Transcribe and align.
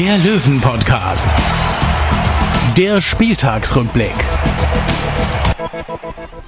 der 0.00 0.16
Löwen-Podcast. 0.16 1.28
Der 2.74 3.02
Spieltagsrückblick. 3.02 4.14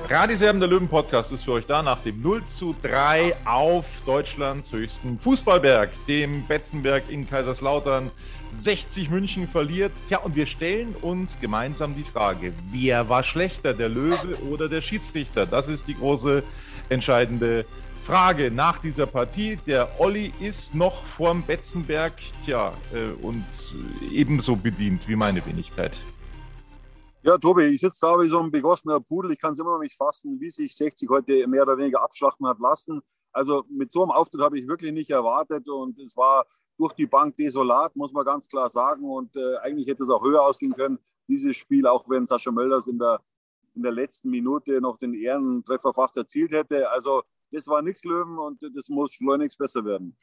Radiserben 0.09 0.59
der 0.59 0.71
Löwen 0.71 0.89
Podcast 0.89 1.33
ist 1.33 1.45
für 1.45 1.53
euch 1.53 1.67
da 1.67 1.83
nach 1.83 1.99
dem 1.99 2.23
0 2.23 2.47
zu 2.47 2.75
3 2.83 3.35
auf 3.45 3.85
Deutschlands 4.07 4.73
höchsten 4.73 5.19
Fußballberg, 5.19 5.91
dem 6.09 6.47
Betzenberg 6.47 7.03
in 7.11 7.29
Kaiserslautern. 7.29 8.11
60 8.53 9.11
München 9.11 9.47
verliert. 9.47 9.93
Tja, 10.09 10.21
und 10.21 10.35
wir 10.35 10.47
stellen 10.47 10.95
uns 11.03 11.39
gemeinsam 11.39 11.95
die 11.95 12.05
Frage, 12.05 12.55
wer 12.71 13.11
war 13.11 13.23
schlechter, 13.23 13.75
der 13.75 13.91
Löwe 13.91 14.35
oder 14.51 14.71
der 14.71 14.81
Schiedsrichter? 14.81 15.45
Das 15.45 15.69
ist 15.69 15.89
die 15.89 15.95
große 15.95 16.43
entscheidende 16.89 17.65
Frage 17.65 17.92
nach 18.09 18.79
dieser 18.79 19.07
Partie. 19.07 19.57
Der 19.67 20.01
Olli 20.01 20.33
ist 20.41 20.75
noch 20.75 21.05
vorm 21.05 21.43
Betzenberg, 21.43 22.15
tja, 22.45 22.73
äh, 22.93 23.13
und 23.25 23.45
ebenso 24.11 24.57
bedient 24.57 25.07
wie 25.09 25.17
meine 25.17 25.45
Wenigkeit. 25.47 25.99
Ja, 27.23 27.39
Tobi, 27.39 27.67
ich 27.67 27.81
sitze 27.81 27.99
da 28.01 28.19
wie 28.19 28.27
so 28.27 28.41
ein 28.41 28.51
begossener 28.51 28.99
Pudel. 28.99 29.31
Ich 29.31 29.41
kann 29.41 29.53
es 29.53 29.59
immer 29.59 29.75
noch 29.75 29.79
nicht 29.79 29.97
fassen, 29.97 30.41
wie 30.41 30.51
sich 30.51 30.75
60 30.75 31.09
heute 31.09 31.47
mehr 31.47 31.63
oder 31.63 31.79
weniger 31.79 32.03
abschlachten 32.03 32.47
hat 32.49 32.59
lassen. 32.59 33.01
Also 33.33 33.65
mit 33.71 33.93
so 33.93 34.03
einem 34.03 34.11
Auftritt 34.11 34.43
habe 34.43 34.59
ich 34.59 34.67
wirklich 34.67 34.93
nicht 34.93 35.11
erwartet 35.11 35.69
und 35.69 35.99
es 36.01 36.17
war 36.17 36.47
durch 36.79 36.93
die 36.95 37.07
Bank 37.07 37.37
desolat, 37.37 37.95
muss 37.95 38.13
man 38.13 38.25
ganz 38.25 38.49
klar 38.49 38.69
sagen. 38.69 39.05
Und 39.05 39.37
äh, 39.37 39.57
eigentlich 39.59 39.87
hätte 39.87 40.03
es 40.03 40.11
auch 40.11 40.25
höher 40.25 40.43
ausgehen 40.43 40.75
können, 40.75 40.99
dieses 41.29 41.57
Spiel, 41.57 41.87
auch 41.87 42.09
wenn 42.09 42.27
Sascha 42.27 42.51
Mölders 42.51 42.89
in 42.89 42.99
der, 42.99 43.21
in 43.75 43.83
der 43.83 43.93
letzten 43.93 44.29
Minute 44.29 44.81
noch 44.81 44.99
den 44.99 45.15
Ehrentreffer 45.15 45.93
fast 45.93 46.17
erzielt 46.17 46.51
hätte. 46.51 46.91
Also 46.91 47.23
das 47.53 47.67
war 47.69 47.83
nichts 47.83 48.05
Löwen 48.05 48.39
und 48.39 48.63
das 48.75 48.89
muss 48.89 49.13
schleunigst 49.13 49.59
besser 49.59 49.85
werden. 49.85 50.17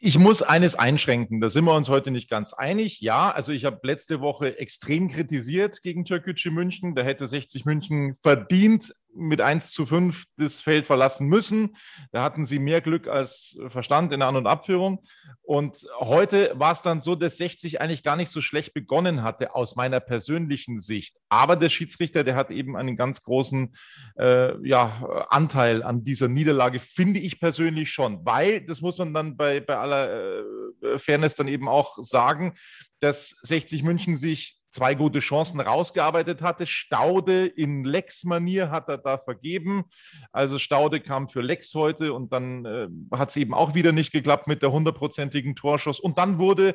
Ich 0.00 0.16
muss 0.16 0.42
eines 0.42 0.76
einschränken, 0.76 1.40
da 1.40 1.50
sind 1.50 1.64
wir 1.64 1.74
uns 1.74 1.88
heute 1.88 2.12
nicht 2.12 2.30
ganz 2.30 2.52
einig. 2.52 3.00
Ja, 3.00 3.32
also 3.32 3.50
ich 3.50 3.64
habe 3.64 3.80
letzte 3.82 4.20
Woche 4.20 4.56
extrem 4.58 5.08
kritisiert 5.08 5.82
gegen 5.82 6.04
Türkgücü 6.04 6.52
München. 6.52 6.94
Da 6.94 7.02
hätte 7.02 7.26
60 7.26 7.64
München 7.64 8.16
verdient 8.22 8.94
mit 9.14 9.40
1 9.40 9.72
zu 9.72 9.86
5 9.86 10.24
das 10.36 10.60
Feld 10.60 10.86
verlassen 10.86 11.26
müssen. 11.26 11.76
Da 12.12 12.22
hatten 12.22 12.44
sie 12.44 12.58
mehr 12.58 12.80
Glück 12.80 13.08
als 13.08 13.58
Verstand 13.68 14.12
in 14.12 14.20
der 14.20 14.28
An- 14.28 14.36
und 14.36 14.46
Abführung. 14.46 15.04
Und 15.42 15.86
heute 15.98 16.52
war 16.56 16.72
es 16.72 16.82
dann 16.82 17.00
so, 17.00 17.14
dass 17.14 17.38
60 17.38 17.80
eigentlich 17.80 18.02
gar 18.02 18.16
nicht 18.16 18.30
so 18.30 18.40
schlecht 18.40 18.74
begonnen 18.74 19.22
hatte, 19.22 19.54
aus 19.54 19.76
meiner 19.76 20.00
persönlichen 20.00 20.80
Sicht. 20.80 21.16
Aber 21.28 21.56
der 21.56 21.68
Schiedsrichter, 21.68 22.22
der 22.22 22.36
hat 22.36 22.50
eben 22.50 22.76
einen 22.76 22.96
ganz 22.96 23.22
großen 23.22 23.74
äh, 24.18 24.66
ja, 24.66 25.26
Anteil 25.30 25.82
an 25.82 26.04
dieser 26.04 26.28
Niederlage, 26.28 26.78
finde 26.78 27.20
ich 27.20 27.40
persönlich 27.40 27.90
schon. 27.90 28.24
Weil, 28.24 28.60
das 28.60 28.80
muss 28.80 28.98
man 28.98 29.14
dann 29.14 29.36
bei, 29.36 29.60
bei 29.60 29.76
aller 29.76 30.42
äh, 30.82 30.98
Fairness 30.98 31.34
dann 31.34 31.48
eben 31.48 31.68
auch 31.68 31.98
sagen, 31.98 32.54
dass 33.00 33.30
60 33.42 33.82
München 33.82 34.16
sich 34.16 34.57
zwei 34.70 34.94
gute 34.94 35.20
Chancen 35.20 35.60
rausgearbeitet 35.60 36.42
hatte. 36.42 36.66
Staude 36.66 37.46
in 37.46 37.84
Lex-Manier 37.84 38.70
hat 38.70 38.88
er 38.88 38.98
da 38.98 39.18
vergeben. 39.18 39.84
Also 40.32 40.58
Staude 40.58 41.00
kam 41.00 41.28
für 41.28 41.40
Lex 41.40 41.74
heute 41.74 42.12
und 42.12 42.32
dann 42.32 42.64
äh, 42.64 42.88
hat 43.16 43.30
es 43.30 43.36
eben 43.36 43.54
auch 43.54 43.74
wieder 43.74 43.92
nicht 43.92 44.12
geklappt 44.12 44.46
mit 44.46 44.62
der 44.62 44.72
hundertprozentigen 44.72 45.56
Torschuss. 45.56 46.00
Und 46.00 46.18
dann 46.18 46.38
wurde 46.38 46.74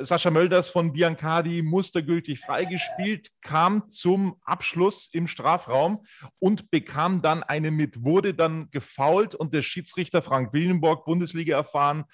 Sascha 0.00 0.30
Mölders 0.30 0.68
von 0.68 0.92
Biancardi 0.92 1.62
mustergültig 1.62 2.40
freigespielt, 2.40 3.28
kam 3.42 3.88
zum 3.88 4.36
Abschluss 4.44 5.08
im 5.12 5.26
Strafraum 5.26 6.04
und 6.38 6.70
bekam 6.70 7.22
dann 7.22 7.42
eine 7.42 7.70
mit, 7.70 8.02
wurde 8.04 8.34
dann 8.34 8.70
gefault 8.70 9.34
und 9.34 9.54
der 9.54 9.62
Schiedsrichter 9.62 10.22
Frank 10.22 10.52
Willenborg, 10.52 11.04
Bundesliga 11.04 11.56
erfahren, 11.56 12.04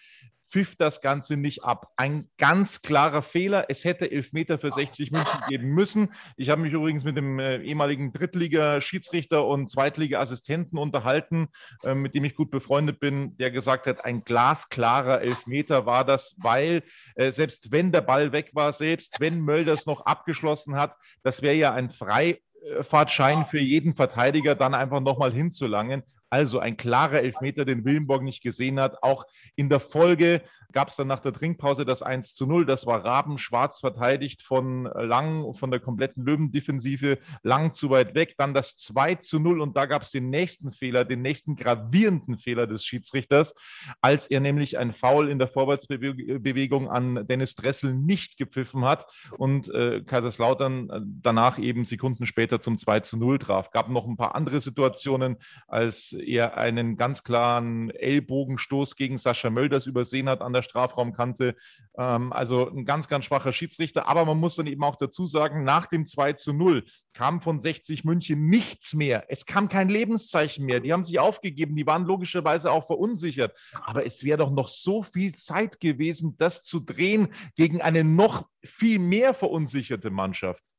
pfiff 0.55 0.77
das 0.77 1.01
Ganze 1.01 1.37
nicht 1.37 1.65
ab. 1.65 1.89
Ein 1.97 2.29
ganz 2.39 2.81
klarer 2.81 3.23
Fehler. 3.23 3.67
Es 3.71 3.85
hätte 3.85 4.09
Elfmeter 4.09 4.57
für 4.57 4.71
60 4.71 5.11
München 5.11 5.41
geben 5.49 5.67
müssen. 5.71 6.15
Ich 6.37 6.49
habe 6.49 6.63
mich 6.63 6.73
übrigens 6.73 7.03
mit 7.03 7.17
dem 7.17 7.41
äh, 7.41 7.57
ehemaligen 7.57 8.13
Drittliga-Schiedsrichter 8.13 9.45
und 9.45 9.69
Zweitliga-Assistenten 9.69 10.79
unterhalten, 10.79 11.49
äh, 11.83 11.97
mit 11.97 12.15
dem 12.15 12.23
ich 12.23 12.37
gut 12.37 12.53
befreundet 12.53 13.01
bin, 13.01 13.37
der 13.37 13.51
gesagt 13.51 13.89
hat, 13.89 14.05
ein 14.05 14.23
glasklarer 14.23 15.23
Elfmeter 15.23 15.87
war 15.87 16.05
das, 16.05 16.37
weil 16.39 16.85
äh, 17.17 17.33
selbst 17.33 17.73
wenn 17.73 17.91
der 17.91 18.03
Ball 18.03 18.31
weg 18.31 18.51
war, 18.53 18.73
selbst 18.73 19.19
wenn 19.19 19.41
Mölders 19.41 19.87
noch 19.87 20.07
abgeschlossen 20.07 20.77
hat, 20.77 20.97
das 21.25 21.43
wäre 21.43 21.57
ja 21.57 21.75
ein 21.75 21.91
Freifahrtschein 21.91 23.45
für 23.45 23.59
jeden 23.59 23.97
Verteidiger, 23.97 24.55
dann 24.55 24.75
einfach 24.75 25.01
nochmal 25.01 25.33
hinzulangen. 25.33 26.05
Also 26.35 26.59
ein 26.59 26.77
klarer 26.77 27.21
Elfmeter, 27.21 27.65
den 27.65 27.85
Willenborg 27.85 28.25
nicht 28.25 28.43
gesehen 28.43 28.81
hat. 28.81 29.05
Auch 29.05 29.25
in 29.55 29.69
der 29.69 29.79
Folge 29.79 30.43
gab 30.73 30.89
es 30.89 30.97
dann 30.97 31.07
nach 31.07 31.21
der 31.21 31.33
Trinkpause 31.33 31.85
das 31.85 32.03
1 32.03 32.35
zu 32.35 32.47
0. 32.47 32.67
Das 32.67 32.87
war 32.87 33.05
Raben 33.05 33.39
schwarz 33.39 33.79
verteidigt 33.79 34.43
von 34.43 34.83
Lang, 34.85 35.55
von 35.55 35.71
der 35.71 35.79
kompletten 35.79 36.25
Löwendefensive, 36.25 37.19
Lang 37.45 37.73
zu 37.73 37.91
weit 37.91 38.17
weg. 38.17 38.35
Dann 38.37 38.53
das 38.53 38.77
2 38.77 39.15
zu 39.15 39.39
0 39.39 39.61
und 39.61 39.77
da 39.77 39.87
gab 39.87 40.03
es 40.03 40.11
den 40.11 40.29
nächsten 40.29 40.73
Fehler, 40.73 41.05
den 41.05 41.23
nächsten 41.23 41.55
gravierenden 41.55 42.37
Fehler 42.37 42.67
des 42.67 42.85
Schiedsrichters, 42.85 43.55
als 44.01 44.27
er 44.27 44.41
nämlich 44.41 44.77
ein 44.77 44.93
Foul 44.93 45.29
in 45.29 45.39
der 45.39 45.47
Vorwärtsbewegung 45.47 46.91
an 46.91 47.29
Dennis 47.29 47.55
Dressel 47.55 47.95
nicht 47.95 48.39
gepfiffen 48.39 48.85
hat 48.85 49.07
und 49.39 49.73
äh, 49.73 50.03
Kaiserslautern 50.03 50.91
äh, 50.91 51.01
danach 51.23 51.61
eben 51.61 51.85
Sekunden 51.85 52.27
später 52.27 52.61
zum 52.61 52.77
2 52.77 53.01
zu 53.01 53.17
0 53.17 53.39
traf. 53.39 53.71
Gab 53.71 53.89
noch 53.89 54.09
ein 54.09 54.17
paar 54.17 54.35
andere 54.35 54.61
Situationen, 54.61 55.37
als 55.69 56.17
er 56.25 56.57
einen 56.57 56.97
ganz 56.97 57.23
klaren 57.23 57.91
Ellbogenstoß 57.91 58.97
gegen 58.97 59.19
Sascha 59.19 59.51
Mölders 59.51 59.87
übersehen 59.87 60.29
hat 60.29 60.41
an 60.41 60.53
der 60.53 60.63
Strafraumkante. 60.63 61.55
Ähm, 61.97 62.33
also 62.33 62.69
ein 62.69 62.85
ganz, 62.85 63.09
ganz 63.09 63.27
schwacher 63.27 63.53
Schiedsrichter. 63.53 64.09
Aber 64.09 64.25
man 64.25 64.39
muss 64.39 64.57
dann 64.57 64.67
eben 64.67 64.83
auch 64.83 64.97
dazu 64.97 65.27
sagen, 65.27 65.65
nach 65.65 65.87
dem 65.87 66.07
2 66.07 66.33
zu 66.35 66.53
0 66.53 66.85
kam 67.13 67.41
von 67.41 67.59
60 67.59 68.05
München 68.05 68.47
nichts 68.47 68.95
mehr. 68.95 69.27
Es 69.29 69.47
kam 69.47 69.69
kein 69.69 69.89
Lebenszeichen 69.89 70.67
mehr. 70.67 70.81
Die 70.81 70.93
haben 70.93 71.05
sich 71.05 71.19
aufgegeben. 71.19 71.77
Die 71.77 71.87
waren 71.87 72.05
logischerweise 72.05 72.71
auch 72.71 72.87
verunsichert. 72.87 73.55
Aber 73.85 74.05
es 74.05 74.25
wäre 74.25 74.39
doch 74.39 74.51
noch 74.51 74.69
so 74.69 75.03
viel 75.03 75.35
Zeit 75.35 75.81
gewesen, 75.81 76.37
das 76.39 76.63
zu 76.63 76.81
drehen 76.81 77.29
gegen 77.55 77.83
eine 77.83 78.05
noch 78.05 78.49
viel 78.65 78.99
mehr 78.99 79.35
verunsicherte 79.35 80.11
Mannschaft. 80.11 80.75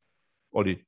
Olli. 0.56 0.86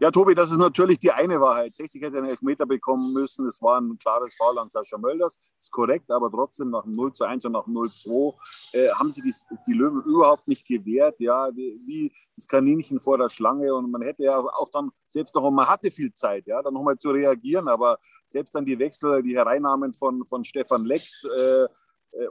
Ja, 0.00 0.10
Tobi, 0.10 0.34
das 0.34 0.50
ist 0.50 0.56
natürlich 0.56 0.98
die 0.98 1.12
eine 1.12 1.38
Wahrheit. 1.40 1.74
60 1.74 2.02
hätte 2.02 2.18
einen 2.18 2.26
Elfmeter 2.26 2.66
bekommen 2.66 3.12
müssen. 3.12 3.46
Es 3.46 3.60
war 3.62 3.78
ein 3.78 3.96
klares 3.98 4.34
Foul 4.34 4.58
an 4.58 4.70
Sascha 4.70 4.98
Mölders. 4.98 5.38
Ist 5.58 5.70
korrekt, 5.70 6.10
aber 6.10 6.30
trotzdem 6.30 6.70
nach 6.70 6.82
dem 6.82 6.92
0 6.92 7.12
zu 7.12 7.24
1 7.24 7.44
und 7.44 7.52
nach 7.52 7.64
dem 7.64 7.74
0 7.74 7.92
zu 7.92 8.34
2 8.72 8.78
äh, 8.78 8.88
haben 8.92 9.10
sie 9.10 9.20
die, 9.20 9.32
die 9.66 9.72
Löwen 9.74 10.02
überhaupt 10.02 10.48
nicht 10.48 10.66
gewehrt. 10.66 11.20
Ja, 11.20 11.54
wie, 11.54 11.78
wie, 11.86 12.12
das 12.34 12.48
Kaninchen 12.48 12.98
vor 12.98 13.18
der 13.18 13.28
Schlange. 13.28 13.72
Und 13.74 13.90
man 13.90 14.02
hätte 14.02 14.24
ja 14.24 14.38
auch 14.38 14.70
dann 14.70 14.90
selbst 15.06 15.34
noch, 15.34 15.48
man 15.50 15.68
hatte 15.68 15.90
viel 15.90 16.12
Zeit, 16.12 16.46
ja, 16.46 16.60
dann 16.62 16.74
nochmal 16.74 16.96
zu 16.96 17.10
reagieren. 17.10 17.68
Aber 17.68 17.98
selbst 18.26 18.54
dann 18.54 18.64
die 18.64 18.78
Wechsel, 18.78 19.22
die 19.22 19.36
Hereinnahmen 19.36 19.92
von, 19.92 20.24
von 20.24 20.44
Stefan 20.44 20.86
Lex, 20.86 21.24
äh, 21.24 21.66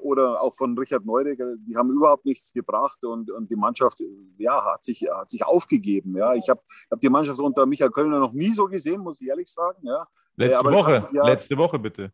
oder 0.02 0.42
auch 0.42 0.56
von 0.56 0.78
Richard 0.78 1.06
Neudecker, 1.06 1.56
die 1.58 1.76
haben 1.76 1.92
überhaupt 1.92 2.26
nichts 2.26 2.54
gebracht 2.54 3.04
und, 3.04 3.30
und 3.32 3.50
die 3.50 3.56
Mannschaft 3.56 4.02
ja, 4.38 4.64
hat, 4.66 4.84
sich, 4.84 5.06
hat 5.12 5.30
sich 5.30 5.46
aufgegeben. 5.46 6.16
Ja. 6.18 6.34
Ich 6.36 6.50
habe 6.50 6.62
hab 6.90 7.00
die 7.00 7.10
Mannschaft 7.10 7.40
unter 7.40 7.66
Michael 7.66 7.92
Kölner 7.92 8.20
noch 8.20 8.34
nie 8.34 8.52
so 8.52 8.66
gesehen, 8.66 9.02
muss 9.02 9.22
ich 9.22 9.28
ehrlich 9.28 9.52
sagen. 9.52 9.80
Ja. 9.86 10.08
Letzte 10.36 10.72
Woche, 10.72 11.00
sich, 11.00 11.12
ja, 11.12 11.26
letzte 11.26 11.58
Woche 11.58 11.80
bitte. 11.80 12.12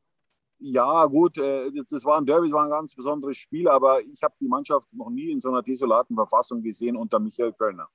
Ja, 0.62 1.06
gut, 1.06 1.38
das, 1.38 1.86
das 1.90 2.04
war 2.04 2.18
ein 2.18 2.26
Derby, 2.26 2.48
das 2.48 2.54
war 2.54 2.66
ein 2.66 2.70
ganz 2.70 2.94
besonderes 2.94 3.38
Spiel, 3.38 3.70
aber 3.70 4.02
ich 4.02 4.22
habe 4.24 4.34
die 4.42 4.48
Mannschaft 4.48 4.94
noch 4.94 5.10
nie 5.10 5.32
in 5.32 5.40
so 5.40 5.50
einer 5.50 5.62
desolaten 5.62 6.16
Verfassung 6.16 6.62
gesehen 6.62 6.98
unter 6.98 7.18
Michael 7.20 7.54
Kölner. 7.54 7.88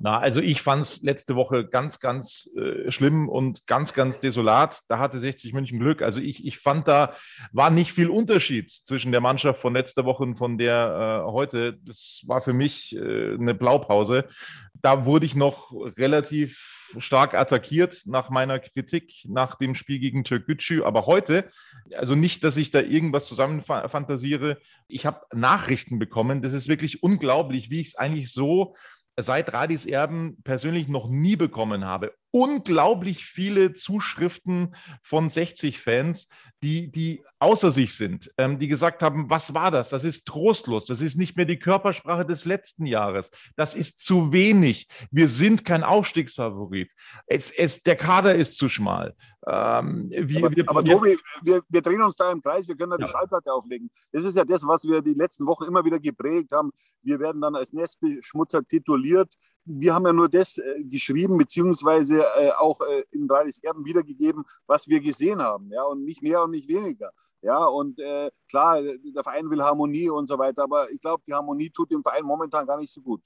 Na, 0.00 0.18
also 0.18 0.40
ich 0.40 0.62
fand 0.62 0.82
es 0.82 1.02
letzte 1.02 1.34
Woche 1.34 1.66
ganz, 1.66 1.98
ganz 1.98 2.48
äh, 2.56 2.90
schlimm 2.90 3.28
und 3.28 3.66
ganz, 3.66 3.94
ganz 3.94 4.20
desolat. 4.20 4.80
Da 4.88 4.98
hatte 4.98 5.18
60 5.18 5.52
München 5.52 5.80
Glück. 5.80 6.02
Also 6.02 6.20
ich, 6.20 6.46
ich 6.46 6.58
fand, 6.58 6.86
da 6.86 7.14
war 7.52 7.70
nicht 7.70 7.92
viel 7.92 8.08
Unterschied 8.08 8.70
zwischen 8.70 9.10
der 9.10 9.20
Mannschaft 9.20 9.60
von 9.60 9.74
letzter 9.74 10.04
Woche 10.04 10.22
und 10.22 10.36
von 10.36 10.56
der 10.56 11.24
äh, 11.26 11.30
heute. 11.30 11.78
Das 11.84 12.22
war 12.26 12.40
für 12.42 12.52
mich 12.52 12.94
äh, 12.94 13.34
eine 13.34 13.54
Blaupause. 13.54 14.28
Da 14.74 15.04
wurde 15.04 15.26
ich 15.26 15.34
noch 15.34 15.72
relativ 15.72 16.78
stark 16.98 17.34
attackiert 17.34 18.02
nach 18.06 18.30
meiner 18.30 18.58
Kritik 18.60 19.24
nach 19.26 19.56
dem 19.56 19.74
Spiel 19.74 19.98
gegen 19.98 20.22
Türkgücü. 20.24 20.84
Aber 20.84 21.06
heute, 21.06 21.50
also 21.96 22.14
nicht, 22.14 22.44
dass 22.44 22.56
ich 22.56 22.70
da 22.70 22.80
irgendwas 22.80 23.26
zusammenfantasiere, 23.26 24.58
ich 24.86 25.06
habe 25.06 25.26
Nachrichten 25.34 25.98
bekommen. 25.98 26.40
Das 26.40 26.52
ist 26.52 26.68
wirklich 26.68 27.02
unglaublich, 27.02 27.70
wie 27.70 27.80
ich 27.80 27.88
es 27.88 27.94
eigentlich 27.96 28.32
so 28.32 28.76
seit 29.18 29.52
Radis 29.52 29.86
Erben 29.86 30.42
persönlich 30.44 30.88
noch 30.88 31.08
nie 31.08 31.36
bekommen 31.36 31.84
habe. 31.84 32.14
Unglaublich 32.30 33.24
viele 33.24 33.72
Zuschriften 33.72 34.74
von 35.02 35.30
60-Fans, 35.30 36.28
die, 36.62 36.90
die 36.90 37.22
außer 37.38 37.70
sich 37.70 37.94
sind, 37.94 38.30
ähm, 38.36 38.58
die 38.58 38.68
gesagt 38.68 39.02
haben, 39.02 39.30
was 39.30 39.54
war 39.54 39.70
das? 39.70 39.90
Das 39.90 40.04
ist 40.04 40.26
trostlos. 40.26 40.86
Das 40.86 41.00
ist 41.00 41.16
nicht 41.16 41.36
mehr 41.36 41.46
die 41.46 41.58
Körpersprache 41.58 42.26
des 42.26 42.44
letzten 42.44 42.84
Jahres. 42.84 43.30
Das 43.56 43.74
ist 43.74 44.04
zu 44.04 44.32
wenig. 44.32 44.88
Wir 45.10 45.28
sind 45.28 45.64
kein 45.64 45.84
Aufstiegsfavorit. 45.84 46.90
Es, 47.26 47.50
es, 47.50 47.82
der 47.82 47.96
Kader 47.96 48.34
ist 48.34 48.56
zu 48.56 48.68
schmal. 48.68 49.14
Ähm, 49.46 50.10
wir, 50.10 50.44
aber, 50.44 50.56
wir, 50.56 50.68
aber 50.68 50.84
wir, 50.84 50.92
Tobi, 50.92 51.18
wir, 51.42 51.62
wir 51.68 51.80
drehen 51.80 52.02
uns 52.02 52.16
da 52.16 52.32
im 52.32 52.42
Kreis. 52.42 52.66
Wir 52.66 52.76
können 52.76 52.90
da 52.90 52.96
die 52.96 53.04
ja. 53.04 53.08
Schallplatte 53.08 53.52
auflegen. 53.52 53.88
Das 54.12 54.24
ist 54.24 54.36
ja 54.36 54.44
das, 54.44 54.66
was 54.66 54.84
wir 54.84 55.00
die 55.00 55.14
letzten 55.14 55.46
Wochen 55.46 55.64
immer 55.64 55.84
wieder 55.84 56.00
geprägt 56.00 56.52
haben. 56.52 56.70
Wir 57.02 57.20
werden 57.20 57.40
dann 57.40 57.54
als 57.54 57.72
Nestbeschmutzer 57.72 58.66
tituliert 58.66 59.32
wir 59.68 59.94
haben 59.94 60.06
ja 60.06 60.12
nur 60.12 60.28
das 60.28 60.58
äh, 60.58 60.82
geschrieben, 60.84 61.36
beziehungsweise 61.36 62.24
äh, 62.36 62.50
auch 62.52 62.80
äh, 62.80 63.04
in 63.12 63.30
Radis 63.30 63.58
Erben 63.62 63.84
wiedergegeben, 63.84 64.44
was 64.66 64.88
wir 64.88 65.00
gesehen 65.00 65.42
haben, 65.42 65.70
ja, 65.70 65.82
und 65.84 66.04
nicht 66.04 66.22
mehr 66.22 66.42
und 66.42 66.52
nicht 66.52 66.68
weniger. 66.68 67.10
Ja, 67.42 67.66
und 67.66 67.98
äh, 68.00 68.30
klar, 68.48 68.80
der 68.82 69.22
Verein 69.22 69.48
will 69.50 69.62
Harmonie 69.62 70.08
und 70.08 70.26
so 70.26 70.38
weiter, 70.38 70.64
aber 70.64 70.90
ich 70.90 71.00
glaube, 71.00 71.22
die 71.26 71.34
Harmonie 71.34 71.70
tut 71.70 71.90
dem 71.90 72.02
Verein 72.02 72.24
momentan 72.24 72.66
gar 72.66 72.78
nicht 72.78 72.92
so 72.92 73.00
gut. 73.00 73.20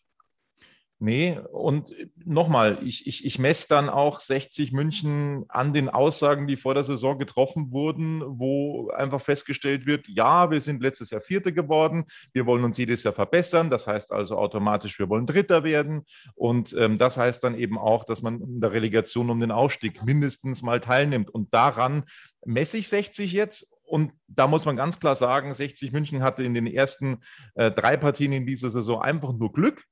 Nee, 1.04 1.36
und 1.50 1.92
nochmal, 2.24 2.78
ich, 2.84 3.08
ich, 3.08 3.24
ich 3.24 3.40
messe 3.40 3.66
dann 3.68 3.88
auch 3.88 4.20
60 4.20 4.70
München 4.70 5.44
an 5.48 5.72
den 5.72 5.88
Aussagen, 5.88 6.46
die 6.46 6.54
vor 6.56 6.74
der 6.74 6.84
Saison 6.84 7.18
getroffen 7.18 7.72
wurden, 7.72 8.22
wo 8.24 8.88
einfach 8.90 9.20
festgestellt 9.20 9.84
wird, 9.84 10.06
ja, 10.06 10.52
wir 10.52 10.60
sind 10.60 10.80
letztes 10.80 11.10
Jahr 11.10 11.20
Vierte 11.20 11.52
geworden, 11.52 12.04
wir 12.32 12.46
wollen 12.46 12.62
uns 12.62 12.78
jedes 12.78 13.02
Jahr 13.02 13.14
verbessern, 13.14 13.68
das 13.68 13.88
heißt 13.88 14.12
also 14.12 14.38
automatisch, 14.38 14.96
wir 15.00 15.08
wollen 15.08 15.26
Dritter 15.26 15.64
werden. 15.64 16.06
Und 16.36 16.72
ähm, 16.78 16.98
das 16.98 17.16
heißt 17.16 17.42
dann 17.42 17.58
eben 17.58 17.78
auch, 17.78 18.04
dass 18.04 18.22
man 18.22 18.40
in 18.40 18.60
der 18.60 18.70
Relegation 18.70 19.28
um 19.28 19.40
den 19.40 19.50
Aufstieg 19.50 20.04
mindestens 20.04 20.62
mal 20.62 20.78
teilnimmt. 20.78 21.30
Und 21.30 21.52
daran 21.52 22.04
messe 22.46 22.78
ich 22.78 22.86
60 22.86 23.32
jetzt. 23.32 23.68
Und 23.82 24.12
da 24.28 24.46
muss 24.46 24.66
man 24.66 24.76
ganz 24.76 25.00
klar 25.00 25.16
sagen, 25.16 25.52
60 25.52 25.90
München 25.90 26.22
hatte 26.22 26.44
in 26.44 26.54
den 26.54 26.68
ersten 26.68 27.18
äh, 27.56 27.72
drei 27.72 27.96
Partien 27.96 28.32
in 28.32 28.46
dieser 28.46 28.70
Saison 28.70 29.02
einfach 29.02 29.32
nur 29.32 29.52
Glück. 29.52 29.84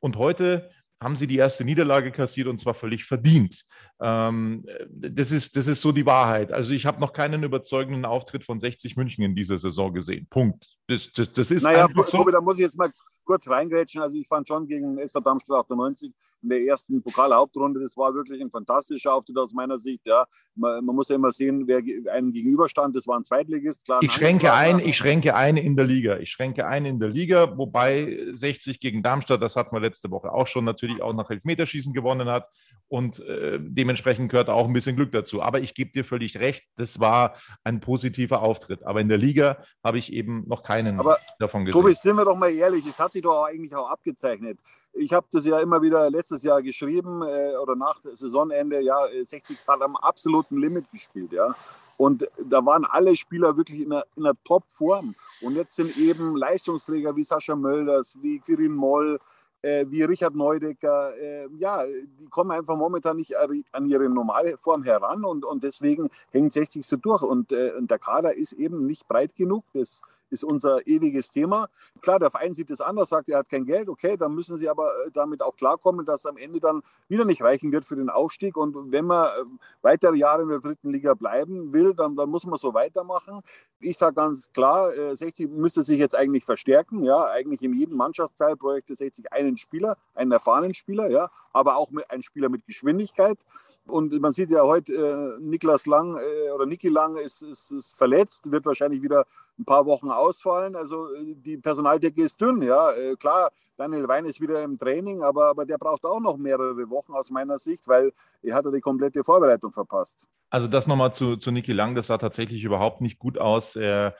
Und 0.00 0.16
heute 0.16 0.70
haben 1.00 1.16
sie 1.16 1.26
die 1.26 1.36
erste 1.36 1.64
Niederlage 1.64 2.10
kassiert 2.10 2.48
und 2.48 2.58
zwar 2.58 2.74
völlig 2.74 3.04
verdient. 3.04 3.62
Ähm, 4.00 4.66
das, 4.90 5.30
ist, 5.30 5.56
das 5.56 5.66
ist 5.66 5.80
so 5.80 5.92
die 5.92 6.06
Wahrheit. 6.06 6.52
Also 6.52 6.72
ich 6.72 6.86
habe 6.86 7.00
noch 7.00 7.12
keinen 7.12 7.42
überzeugenden 7.42 8.04
Auftritt 8.04 8.44
von 8.44 8.58
60 8.58 8.96
München 8.96 9.22
in 9.22 9.36
dieser 9.36 9.58
Saison 9.58 9.92
gesehen. 9.92 10.26
Punkt. 10.28 10.77
Das, 10.88 11.12
das, 11.12 11.30
das 11.32 11.50
ist 11.50 11.62
naja, 11.64 11.84
einfach 11.84 12.06
so. 12.06 12.24
da 12.24 12.40
muss 12.40 12.56
ich 12.56 12.62
jetzt 12.62 12.78
mal 12.78 12.90
kurz 13.24 13.46
reingrätschen. 13.46 14.00
Also 14.00 14.16
ich 14.16 14.26
fand 14.26 14.48
schon 14.48 14.66
gegen 14.66 14.98
SV 14.98 15.20
Darmstadt 15.20 15.58
98 15.58 16.12
in 16.42 16.48
der 16.48 16.60
ersten 16.62 17.02
Pokalhauptrunde, 17.02 17.80
das 17.80 17.96
war 17.96 18.14
wirklich 18.14 18.40
ein 18.40 18.50
fantastischer 18.50 19.12
Auftritt 19.12 19.36
aus 19.38 19.52
meiner 19.52 19.78
Sicht. 19.78 20.06
Ja, 20.06 20.24
man, 20.54 20.84
man 20.84 20.94
muss 20.94 21.08
ja 21.08 21.16
immer 21.16 21.32
sehen, 21.32 21.66
wer 21.66 21.78
einem 22.12 22.32
gegenüberstand. 22.32 22.96
Das 22.96 23.06
war 23.06 23.18
ein 23.18 23.24
Zweitligist. 23.24 23.84
Klar, 23.84 24.02
ich 24.02 24.12
schränke 24.12 24.52
ein, 24.52 24.78
ich 24.78 24.96
schränke 24.96 25.34
ein 25.34 25.56
in 25.56 25.76
der 25.76 25.84
Liga. 25.84 26.18
Ich 26.18 26.30
schränke 26.30 26.66
ein 26.66 26.84
in 26.84 27.00
der 27.00 27.08
Liga, 27.08 27.56
wobei 27.58 28.18
60 28.30 28.80
gegen 28.80 29.02
Darmstadt, 29.02 29.42
das 29.42 29.56
hatten 29.56 29.74
wir 29.74 29.80
letzte 29.80 30.10
Woche 30.10 30.32
auch 30.32 30.46
schon, 30.46 30.64
natürlich 30.64 31.02
auch 31.02 31.12
nach 31.12 31.28
Elfmeterschießen 31.30 31.92
gewonnen 31.92 32.30
hat 32.30 32.48
und 32.88 33.20
äh, 33.20 33.58
dementsprechend 33.60 34.30
gehört 34.30 34.48
auch 34.48 34.66
ein 34.66 34.72
bisschen 34.72 34.96
Glück 34.96 35.12
dazu. 35.12 35.42
Aber 35.42 35.60
ich 35.60 35.74
gebe 35.74 35.90
dir 35.90 36.04
völlig 36.04 36.38
recht, 36.38 36.64
das 36.76 37.00
war 37.00 37.36
ein 37.64 37.80
positiver 37.80 38.42
Auftritt. 38.42 38.84
Aber 38.84 39.00
in 39.00 39.08
der 39.08 39.18
Liga 39.18 39.62
habe 39.84 39.98
ich 39.98 40.12
eben 40.12 40.44
noch 40.46 40.62
keinen 40.78 41.00
Aber, 41.00 41.18
davon 41.38 41.64
gesehen. 41.64 41.80
Tobi, 41.80 41.94
sind 41.94 42.16
wir 42.16 42.24
doch 42.24 42.36
mal 42.36 42.50
ehrlich, 42.50 42.86
es 42.86 42.98
hat 42.98 43.12
sich 43.12 43.22
doch 43.22 43.44
eigentlich 43.44 43.74
auch 43.74 43.90
abgezeichnet. 43.90 44.58
Ich 44.92 45.12
habe 45.12 45.26
das 45.30 45.44
ja 45.44 45.60
immer 45.60 45.80
wieder 45.82 46.10
letztes 46.10 46.42
Jahr 46.42 46.62
geschrieben 46.62 47.22
äh, 47.22 47.56
oder 47.56 47.76
nach 47.76 48.00
Saisonende, 48.12 48.80
ja, 48.80 48.98
60 49.22 49.58
hat 49.66 49.82
am 49.82 49.96
absoluten 49.96 50.56
Limit 50.58 50.90
gespielt, 50.90 51.32
ja. 51.32 51.54
Und 51.96 52.28
da 52.44 52.64
waren 52.64 52.84
alle 52.84 53.16
Spieler 53.16 53.56
wirklich 53.56 53.80
in 53.80 53.92
einer, 53.92 54.04
in 54.14 54.24
einer 54.24 54.36
Top-Form. 54.44 55.16
Und 55.42 55.56
jetzt 55.56 55.74
sind 55.74 55.96
eben 55.96 56.36
Leistungsträger 56.36 57.16
wie 57.16 57.24
Sascha 57.24 57.56
Mölders, 57.56 58.16
wie 58.22 58.38
Quirin 58.38 58.72
Moll, 58.72 59.18
äh, 59.62 59.86
wie 59.88 60.02
Richard 60.04 60.34
Neudecker, 60.34 61.16
äh, 61.16 61.48
ja, 61.58 61.84
die 61.86 62.26
kommen 62.28 62.50
einfach 62.52 62.76
momentan 62.76 63.16
nicht 63.16 63.34
an 63.36 63.88
ihre 63.88 64.08
normale 64.08 64.56
Form 64.56 64.84
heran 64.84 65.24
und, 65.24 65.44
und 65.44 65.62
deswegen 65.62 66.10
hängt 66.30 66.52
60 66.52 66.86
so 66.86 66.96
durch. 66.96 67.22
Und, 67.22 67.52
äh, 67.52 67.72
und 67.76 67.90
der 67.90 67.98
Kader 67.98 68.34
ist 68.34 68.52
eben 68.52 68.86
nicht 68.86 69.08
breit 69.08 69.34
genug. 69.34 69.64
Das 69.74 70.02
ist 70.30 70.44
unser 70.44 70.86
ewiges 70.86 71.30
Thema. 71.30 71.68
Klar, 72.00 72.18
der 72.18 72.30
Verein 72.30 72.52
sieht 72.52 72.70
das 72.70 72.80
anders, 72.80 73.08
sagt, 73.08 73.28
er 73.28 73.38
hat 73.38 73.48
kein 73.48 73.64
Geld. 73.64 73.88
Okay, 73.88 74.16
dann 74.16 74.34
müssen 74.34 74.56
sie 74.56 74.68
aber 74.68 74.88
äh, 75.06 75.10
damit 75.12 75.42
auch 75.42 75.56
klarkommen, 75.56 76.04
dass 76.04 76.26
am 76.26 76.36
Ende 76.36 76.60
dann 76.60 76.82
wieder 77.08 77.24
nicht 77.24 77.42
reichen 77.42 77.72
wird 77.72 77.84
für 77.84 77.96
den 77.96 78.10
Aufstieg. 78.10 78.56
Und 78.56 78.92
wenn 78.92 79.04
man 79.04 79.26
äh, 79.26 79.44
weitere 79.82 80.16
Jahre 80.16 80.42
in 80.42 80.48
der 80.48 80.60
dritten 80.60 80.90
Liga 80.90 81.14
bleiben 81.14 81.72
will, 81.72 81.94
dann, 81.94 82.16
dann 82.16 82.28
muss 82.30 82.46
man 82.46 82.58
so 82.58 82.74
weitermachen. 82.74 83.42
Ich 83.80 83.96
sage 83.96 84.14
ganz 84.14 84.52
klar, 84.52 84.90
60 85.14 85.46
äh, 85.46 85.48
müsste 85.48 85.84
sich 85.84 85.98
jetzt 85.98 86.16
eigentlich 86.16 86.44
verstärken. 86.44 87.04
Ja, 87.04 87.26
eigentlich 87.26 87.62
in 87.62 87.74
jedem 87.74 87.96
Mannschaftsteilprojekt 87.96 88.88
60 88.88 89.32
einen 89.32 89.56
Spieler, 89.56 89.96
einen 90.14 90.32
erfahrenen 90.32 90.74
Spieler, 90.74 91.10
ja, 91.10 91.30
aber 91.52 91.76
auch 91.76 91.90
mit, 91.90 92.10
einen 92.10 92.22
Spieler 92.22 92.48
mit 92.48 92.66
Geschwindigkeit. 92.66 93.38
Und 93.88 94.18
man 94.20 94.32
sieht 94.32 94.50
ja 94.50 94.62
heute, 94.62 94.94
äh, 94.94 95.42
Niklas 95.42 95.86
Lang 95.86 96.16
äh, 96.16 96.50
oder 96.50 96.66
Niki 96.66 96.88
Lang 96.88 97.16
ist, 97.16 97.42
ist, 97.42 97.70
ist, 97.70 97.96
verletzt, 97.96 98.50
wird 98.50 98.66
wahrscheinlich 98.66 99.02
wieder 99.02 99.24
ein 99.58 99.64
paar 99.64 99.86
Wochen 99.86 100.10
ausfallen. 100.10 100.76
Also 100.76 101.14
äh, 101.14 101.34
die 101.34 101.58
Personaldecke 101.58 102.22
ist 102.22 102.40
dünn, 102.40 102.62
ja. 102.62 102.92
Äh, 102.92 103.16
klar, 103.16 103.50
Daniel 103.76 104.06
Wein 104.06 104.24
ist 104.26 104.40
wieder 104.40 104.62
im 104.62 104.78
Training, 104.78 105.22
aber, 105.22 105.46
aber 105.48 105.64
der 105.64 105.78
braucht 105.78 106.04
auch 106.04 106.20
noch 106.20 106.36
mehrere 106.36 106.88
Wochen 106.90 107.12
aus 107.12 107.30
meiner 107.30 107.58
Sicht, 107.58 107.88
weil 107.88 108.12
er 108.42 108.54
hat 108.54 108.66
die 108.66 108.80
komplette 108.80 109.24
Vorbereitung 109.24 109.72
verpasst. 109.72 110.26
Also 110.50 110.66
das 110.66 110.86
nochmal 110.86 111.12
zu, 111.12 111.36
zu 111.36 111.50
Niki 111.50 111.72
Lang, 111.72 111.94
das 111.94 112.06
sah 112.06 112.18
tatsächlich 112.18 112.64
überhaupt 112.64 113.00
nicht 113.00 113.18
gut 113.18 113.38
aus. 113.38 113.76
Er 113.76 114.14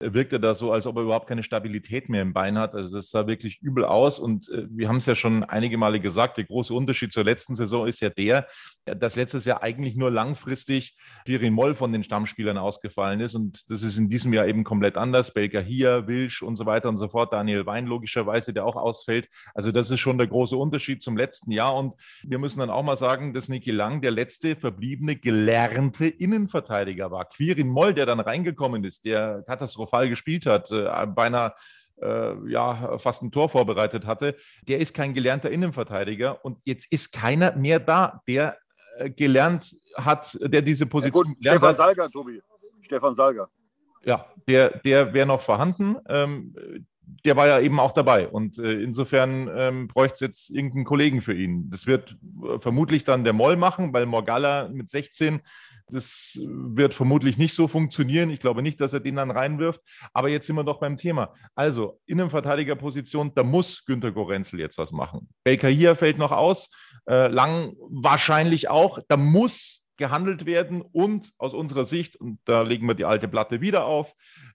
wirkte 0.00 0.40
da 0.40 0.54
so, 0.54 0.72
als 0.72 0.86
ob 0.86 0.96
er 0.96 1.02
überhaupt 1.02 1.28
keine 1.28 1.42
Stabilität 1.42 2.08
mehr 2.08 2.22
im 2.22 2.32
Bein 2.32 2.58
hat. 2.58 2.74
Also 2.74 2.96
das 2.96 3.10
sah 3.10 3.26
wirklich 3.26 3.60
übel 3.62 3.84
aus. 3.84 4.18
Und 4.18 4.48
äh, 4.50 4.66
wir 4.68 4.88
haben 4.88 4.96
es 4.96 5.06
ja 5.06 5.14
schon 5.14 5.44
einige 5.44 5.78
Male 5.78 6.00
gesagt, 6.00 6.36
der 6.36 6.44
große 6.44 6.74
Unterschied 6.74 7.12
zur 7.12 7.24
letzten 7.24 7.54
Saison 7.54 7.86
ist 7.86 8.00
ja 8.00 8.10
der, 8.10 8.46
dass 8.84 9.16
letztes 9.16 9.44
Jahr 9.44 9.62
eigentlich 9.62 9.96
nur 9.96 10.10
langfristig 10.10 10.96
Pirin 11.24 11.54
Moll 11.54 11.74
von 11.74 11.92
den 11.92 12.02
Stammspielern 12.02 12.58
ausgefallen 12.58 13.20
ist. 13.20 13.34
Und 13.34 13.70
das 13.70 13.82
ist 13.82 13.96
in 13.96 14.08
diesem 14.08 14.32
Jahr 14.32 14.46
eben 14.46 14.64
komplett 14.64 14.96
anders. 14.96 15.32
Belka 15.32 15.60
hier, 15.60 16.06
Wilsch 16.06 16.42
und 16.42 16.56
so 16.56 16.66
weiter 16.66 16.88
und 16.88 16.96
so 16.96 17.08
fort. 17.08 17.32
Daniel 17.32 17.64
Wein 17.66 17.86
logischerweise, 17.86 18.52
der 18.52 18.66
auch 18.66 18.76
ausfällt. 18.76 19.28
Also 19.54 19.70
das 19.70 19.90
ist 19.90 20.00
schon 20.00 20.18
der 20.18 20.26
große 20.26 20.56
Unterschied 20.56 21.02
zum 21.02 21.16
letzten 21.16 21.50
Jahr. 21.50 21.74
Und 21.76 21.94
wir 22.22 22.38
müssen 22.38 22.58
dann 22.58 22.70
auch 22.70 22.82
mal 22.82 22.96
sagen, 22.96 23.32
dass 23.32 23.48
Niki 23.48 23.70
Lang 23.70 24.02
der 24.02 24.10
letzte 24.10 24.56
verbliebene 24.56 25.16
gelernte 25.16 26.06
Innenverteidiger 26.06 27.10
war. 27.10 27.26
Quirin 27.26 27.68
Moll, 27.68 27.94
der 27.94 28.06
dann 28.06 28.20
reingekommen 28.20 28.84
ist, 28.84 29.04
der 29.04 29.42
katastrophal 29.46 29.83
katastrophal 29.84 30.08
gespielt 30.08 30.46
hat, 30.46 30.70
äh, 30.70 31.06
beinahe 31.06 31.54
äh, 32.00 32.50
ja, 32.50 32.98
fast 32.98 33.22
ein 33.22 33.30
Tor 33.30 33.48
vorbereitet 33.48 34.06
hatte, 34.06 34.36
der 34.62 34.78
ist 34.78 34.94
kein 34.94 35.14
gelernter 35.14 35.50
Innenverteidiger 35.50 36.44
und 36.44 36.60
jetzt 36.64 36.90
ist 36.90 37.12
keiner 37.12 37.54
mehr 37.56 37.78
da, 37.78 38.22
der 38.26 38.58
äh, 38.98 39.10
gelernt 39.10 39.76
hat, 39.96 40.36
der 40.40 40.62
diese 40.62 40.86
Position. 40.86 41.26
Ja, 41.26 41.32
gut, 41.32 41.44
Stefan 41.44 41.68
hat. 41.68 41.76
Salger, 41.76 42.10
Tobi. 42.10 42.42
Stefan 42.80 43.14
Salger. 43.14 43.48
Ja, 44.04 44.26
der, 44.48 44.80
der 44.80 45.14
wäre 45.14 45.26
noch 45.26 45.40
vorhanden. 45.40 45.96
Ähm, 46.08 46.54
der 47.24 47.36
war 47.36 47.46
ja 47.46 47.60
eben 47.60 47.80
auch 47.80 47.92
dabei. 47.92 48.28
Und 48.28 48.58
äh, 48.58 48.82
insofern 48.82 49.50
ähm, 49.54 49.88
bräuchte 49.88 50.14
es 50.14 50.20
jetzt 50.20 50.50
irgendeinen 50.50 50.84
Kollegen 50.84 51.22
für 51.22 51.32
ihn. 51.32 51.70
Das 51.70 51.86
wird 51.86 52.16
vermutlich 52.60 53.04
dann 53.04 53.24
der 53.24 53.32
Moll 53.32 53.56
machen, 53.56 53.92
weil 53.94 54.04
Morgalla 54.04 54.68
mit 54.68 54.90
16 54.90 55.40
das 55.88 56.38
wird 56.44 56.94
vermutlich 56.94 57.38
nicht 57.38 57.54
so 57.54 57.68
funktionieren. 57.68 58.30
Ich 58.30 58.40
glaube 58.40 58.62
nicht, 58.62 58.80
dass 58.80 58.92
er 58.92 59.00
den 59.00 59.16
dann 59.16 59.30
reinwirft. 59.30 59.80
Aber 60.12 60.28
jetzt 60.28 60.46
sind 60.46 60.56
wir 60.56 60.64
doch 60.64 60.80
beim 60.80 60.96
Thema. 60.96 61.34
Also, 61.54 62.00
Innenverteidigerposition, 62.06 63.32
da 63.34 63.42
muss 63.42 63.84
Günter 63.84 64.12
Gorenzel 64.12 64.60
jetzt 64.60 64.78
was 64.78 64.92
machen. 64.92 65.28
Belka 65.44 65.68
hier 65.68 65.94
fällt 65.96 66.18
noch 66.18 66.32
aus. 66.32 66.70
Äh, 67.08 67.28
Lang 67.28 67.74
wahrscheinlich 67.78 68.68
auch. 68.68 68.98
Da 69.08 69.16
muss 69.16 69.83
gehandelt 69.96 70.46
werden 70.46 70.82
und 70.82 71.32
aus 71.38 71.54
unserer 71.54 71.84
Sicht, 71.84 72.16
und 72.16 72.38
da 72.44 72.62
legen 72.62 72.86
wir 72.86 72.94
die 72.94 73.04
alte 73.04 73.28
Platte 73.28 73.60
wieder 73.60 73.84
auf, 73.84 74.12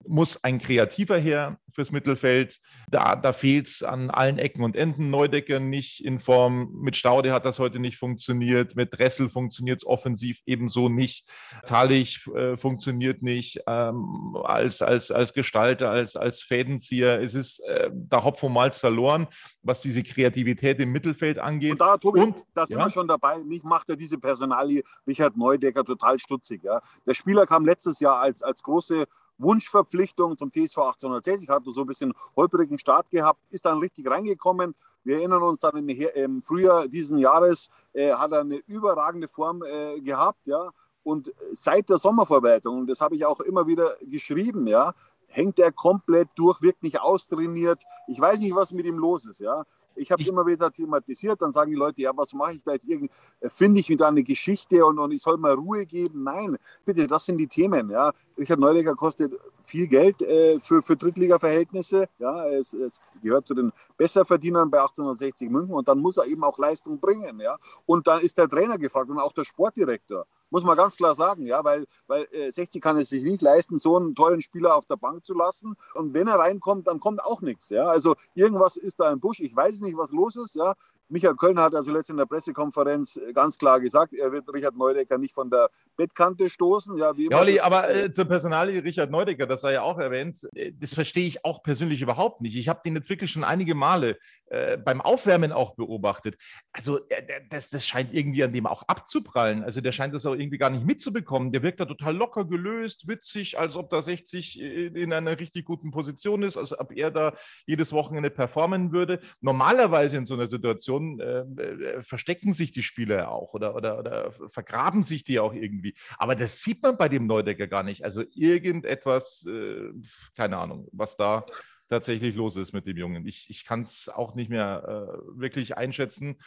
muss 0.08 0.44
ein 0.44 0.60
Kreativer 0.60 1.18
her 1.18 1.60
fürs 1.74 1.92
Mittelfeld. 1.92 2.60
Da, 2.90 3.16
da 3.16 3.34
fehlt 3.34 3.68
es 3.68 3.84
an 3.84 4.10
allen 4.10 4.38
Ecken 4.38 4.64
und 4.64 4.76
Enden. 4.76 5.10
Neudecker 5.10 5.60
nicht 5.60 6.04
in 6.04 6.20
Form. 6.20 6.72
Mit 6.82 6.96
Staude 6.96 7.34
hat 7.34 7.46
das 7.46 7.60
heute 7.60 7.80
nicht 7.80 7.98
funktioniert. 7.98 8.76
Mit 8.76 8.98
Dressel 8.98 9.30
funktioniert 9.30 9.82
es 9.82 9.88
offensiv 9.88 10.42
ebenso 10.46 10.90
nicht. 10.90 11.30
Talich 11.66 12.26
äh, 12.36 12.58
funktioniert 12.58 13.22
nicht 13.22 13.62
ähm, 13.68 14.36
als, 14.44 14.82
als, 14.82 15.12
als 15.12 15.34
Gestalter, 15.34 15.90
als, 15.90 16.16
als 16.16 16.42
Fädenzieher. 16.42 17.22
Es 17.22 17.34
ist 17.34 17.60
äh, 17.62 17.90
der 17.92 18.24
Hopf 18.24 18.42
und 18.44 18.54
Malz 18.54 18.80
verloren, 18.80 19.28
was 19.62 19.82
diese 19.82 20.04
Kreativität 20.04 20.80
im 20.80 20.92
Mittelfeld 20.92 21.40
angeht. 21.40 21.74
Und 21.74 21.82
da, 21.82 21.98
Tobi, 21.98 22.22
und, 22.22 22.44
da 22.54 22.66
sind 22.66 22.78
ja? 22.78 22.86
wir 22.86 22.90
schon 22.90 23.08
dabei. 23.08 23.38
Mich 23.44 23.64
macht 23.64 23.90
ja 23.90 23.96
diese 23.96 24.18
Personalie 24.18 24.84
Richard 25.30 25.38
Neudecker 25.38 25.84
total 25.84 26.20
stutzig. 26.20 26.64
Ja. 26.64 26.82
Der 27.06 27.14
Spieler 27.14 27.46
kam 27.46 27.66
letztes 27.66 28.00
Jahr 28.00 28.20
als, 28.20 28.42
als 28.42 28.64
große 28.64 29.06
Wunschverpflichtung 29.38 30.38
zum 30.38 30.52
TSV 30.52 30.78
1860, 30.80 31.50
hat 31.50 31.64
so 31.66 31.82
ein 31.82 31.88
bisschen 31.88 32.14
holprigen 32.36 32.78
Start 32.78 33.10
gehabt, 33.10 33.40
ist 33.52 33.66
dann 33.66 33.80
richtig 33.80 34.10
reingekommen. 34.10 34.76
Wir 35.04 35.18
erinnern 35.18 35.44
uns 35.44 35.62
dann 35.62 35.88
im 35.88 36.42
Frühjahr 36.42 36.88
diesen 36.88 37.20
Jahres, 37.20 37.70
äh, 37.94 38.12
hat 38.14 38.34
er 38.34 38.42
eine 38.42 38.58
überragende 38.68 39.28
Form 39.28 39.64
äh, 39.64 40.02
gehabt, 40.02 40.46
ja. 40.48 40.72
Und 41.04 41.34
seit 41.54 41.90
der 41.90 41.98
Sommervorbereitung, 41.98 42.80
und 42.80 42.90
das 42.90 43.00
habe 43.00 43.16
ich 43.16 43.26
auch 43.26 43.40
immer 43.40 43.66
wieder 43.66 43.96
geschrieben, 44.02 44.68
ja, 44.68 44.94
hängt 45.28 45.58
er 45.58 45.72
komplett 45.72 46.28
durch, 46.36 46.62
wirkt 46.62 46.84
nicht 46.84 47.00
austrainiert. 47.00 47.82
Ich 48.08 48.20
weiß 48.20 48.40
nicht, 48.40 48.54
was 48.54 48.74
mit 48.74 48.86
ihm 48.86 48.98
los 48.98 49.26
ist, 49.26 49.40
ja. 49.40 49.66
Ich 50.00 50.12
habe 50.12 50.22
es 50.22 50.28
immer 50.28 50.46
wieder 50.46 50.72
thematisiert, 50.72 51.42
dann 51.42 51.52
sagen 51.52 51.72
die 51.72 51.78
Leute, 51.78 52.02
ja, 52.02 52.12
was 52.16 52.34
mache 52.34 52.54
ich 52.54 52.64
da 52.64 52.72
jetzt? 52.72 52.88
Irgend, 52.88 53.12
finde 53.48 53.80
ich 53.80 53.90
wieder 53.90 54.08
eine 54.08 54.24
Geschichte 54.24 54.86
und, 54.86 54.98
und 54.98 55.12
ich 55.12 55.22
soll 55.22 55.38
mal 55.38 55.54
Ruhe 55.54 55.86
geben? 55.86 56.24
Nein, 56.24 56.58
bitte, 56.86 57.06
das 57.06 57.26
sind 57.26 57.38
die 57.38 57.48
Themen. 57.48 57.90
Ja. 57.90 58.14
Richard 58.38 58.60
Neudecker 58.60 58.96
kostet 58.96 59.34
viel 59.62 59.88
Geld 59.88 60.22
äh, 60.22 60.60
für, 60.60 60.82
für 60.82 60.96
Drittliga-Verhältnisse. 60.96 62.08
Ja, 62.18 62.48
es, 62.48 62.74
es, 62.74 63.02
gehört 63.22 63.46
zu 63.46 63.54
den 63.54 63.72
Besserverdienern 63.98 64.70
bei 64.72 64.80
1860 64.80 65.50
München 65.50 65.74
und 65.74 65.88
dann 65.88 66.00
muss 66.00 66.18
er 66.18 66.26
eben 66.26 66.44
auch 66.44 66.58
Leistung 66.58 67.00
bringen. 67.00 67.40
Ja. 67.40 67.58
Und 67.86 68.08
dann 68.08 68.22
ist 68.22 68.38
der 68.38 68.48
Trainer 68.48 68.78
gefragt 68.78 69.10
und 69.10 69.20
auch 69.20 69.34
der 69.34 69.44
Sportdirektor. 69.44 70.26
Muss 70.50 70.64
man 70.64 70.78
ganz 70.78 70.96
klar 70.96 71.16
sagen, 71.16 71.46
ja, 71.46 71.64
weil, 71.64 71.86
weil 72.08 72.28
äh, 72.32 72.52
60 72.52 72.82
kann 72.82 72.98
es 72.98 73.10
sich 73.10 73.24
nicht 73.24 73.42
leisten, 73.42 73.80
so 73.80 73.98
einen 73.98 74.16
tollen 74.16 74.42
Spieler 74.42 74.76
auf 74.76 74.86
der 74.86 74.98
Bank 74.98 75.24
zu 75.26 75.34
lassen. 75.36 75.76
Und 75.94 76.14
wenn 76.14 76.28
er 76.28 76.40
reinkommt, 76.40 76.88
dann 76.88 77.00
kommt 77.00 77.24
auch 77.24 77.42
nichts. 77.42 77.70
Ja. 77.70 77.86
Also 77.86 78.16
irgendwas 78.34 78.78
ist 78.78 79.00
da 79.00 79.12
im 79.12 79.20
Busch. 79.20 79.40
Ich 79.40 79.56
weiß 79.56 79.82
nicht, 79.82 79.98
was 79.98 80.12
los 80.12 80.36
ist. 80.36 80.56
Ja. 80.56 80.76
Michael 81.10 81.36
Kölner 81.36 81.64
hat 81.64 81.76
also 81.76 81.92
letztens 81.92 82.10
in 82.12 82.18
der 82.18 82.28
Pressekonferenz 82.28 83.20
ganz 83.34 83.58
klar 83.58 83.80
gesagt, 83.80 84.14
er 84.14 84.32
wird 84.32 84.52
Richard 84.54 84.78
Neudecker 84.78 85.18
nicht 85.18 85.34
von 85.34 85.50
der 85.50 85.70
Bettkante 85.98 86.50
stoßen. 86.50 86.98
Ja, 86.98 87.18
wie 87.18 87.30
ja 87.30 87.40
Olli, 87.40 87.60
aber 87.60 87.90
äh, 87.90 88.12
zur 88.12 88.26
Personalie 88.26 88.84
Richard 88.84 89.10
Neudecker, 89.10 89.48
das 89.48 89.62
sei 89.62 89.74
ja 89.74 89.82
auch 89.82 89.98
erwähnt, 89.98 90.48
äh, 90.54 90.72
das 90.72 90.94
verstehe 90.94 91.28
ich 91.28 91.44
auch 91.44 91.64
persönlich 91.64 92.02
überhaupt 92.04 92.42
nicht. 92.42 92.56
Ich 92.56 92.70
habe 92.70 92.82
den 92.86 92.96
jetzt 92.96 93.10
wirklich 93.10 93.32
schon 93.32 93.44
einige 93.44 93.74
Male 93.74 94.20
äh, 94.46 94.78
beim 94.78 95.02
Aufwärmen 95.02 95.52
auch 95.52 95.74
beobachtet. 95.76 96.38
Also 96.72 97.00
äh, 97.10 97.42
das, 97.50 97.72
das 97.72 97.86
scheint 97.86 98.14
irgendwie 98.14 98.44
an 98.44 98.54
dem 98.54 98.68
auch 98.68 98.84
abzuprallen. 98.84 99.64
Also 99.64 99.82
der 99.82 99.92
scheint 99.92 100.14
das 100.14 100.28
auch 100.28 100.36
irgendwie 100.40 100.58
gar 100.58 100.70
nicht 100.70 100.86
mitzubekommen. 100.86 101.52
Der 101.52 101.64
wirkt 101.64 101.80
da 101.80 101.86
total 101.86 102.16
locker 102.16 102.46
gelöst, 102.46 103.08
witzig, 103.08 103.60
als 103.60 103.76
ob 103.76 103.90
da 103.90 104.02
60 104.02 104.60
in 104.60 105.14
einer 105.14 105.40
richtig 105.40 105.66
guten 105.66 105.92
Position 105.92 106.44
ist, 106.44 106.58
als 106.58 106.78
ob 106.78 106.96
er 106.96 107.12
da 107.12 107.36
jedes 107.66 107.92
Wochenende 107.92 108.30
performen 108.30 108.92
würde. 108.92 109.20
Normalerweise 109.42 110.18
in 110.18 110.26
so 110.26 110.36
einer 110.36 110.48
Situation 110.48 110.60
Situation 110.80 111.20
äh, 111.20 111.40
äh, 111.40 112.04
verstecken 112.04 112.54
sich 112.54 112.72
die 112.72 112.84
Spieler 112.84 113.32
auch 113.32 113.54
oder, 113.54 113.76
oder, 113.76 114.00
oder 114.00 114.32
vergraben 114.50 115.04
sich 115.04 115.24
die 115.24 115.40
auch 115.40 115.54
irgendwie. 115.54 115.96
Aber 116.18 116.36
das 116.36 116.62
sieht 116.62 116.82
man 116.84 116.98
bei 116.98 117.10
dem 117.10 117.28
Neudecker 117.28 117.68
gar 117.68 117.84
nicht. 117.84 118.04
Also 118.04 118.24
irgendetwas, 118.34 119.46
äh, 119.48 119.92
keine 120.36 120.58
Ahnung, 120.58 120.88
was 120.92 121.18
da 121.18 121.46
tatsächlich 121.90 122.36
los 122.36 122.56
ist 122.56 122.74
mit 122.74 122.86
dem 122.86 122.98
Jungen. 122.98 123.26
Ich, 123.26 123.50
ich 123.50 123.66
kann 123.66 123.82
es 123.82 124.10
auch 124.10 124.36
nicht 124.36 124.50
mehr 124.50 124.84
äh, 124.86 125.40
wirklich 125.40 125.78
einschätzen. 125.78 126.38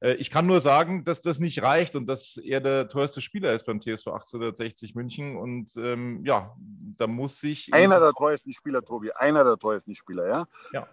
Äh, 0.00 0.14
ich 0.14 0.30
kann 0.30 0.46
nur 0.46 0.60
sagen, 0.60 1.04
dass 1.04 1.20
das 1.20 1.38
nicht 1.38 1.62
reicht 1.62 1.96
und 1.96 2.06
dass 2.06 2.36
er 2.36 2.60
der 2.60 2.88
teuerste 2.88 3.20
Spieler 3.20 3.52
ist 3.52 3.66
beim 3.66 3.80
TSV 3.80 4.08
1860 4.08 4.94
München. 4.94 5.36
Und 5.36 5.76
ähm, 5.76 6.24
ja, 6.24 6.56
da 6.96 7.06
muss 7.06 7.40
sich. 7.40 7.72
Einer 7.72 8.00
der 8.00 8.12
teuersten 8.12 8.52
Spieler, 8.52 8.84
Tobi, 8.84 9.12
einer 9.12 9.44
der 9.44 9.56
teuersten 9.56 9.94
Spieler, 9.94 10.28
ja. 10.28 10.46
Ja. 10.72 10.88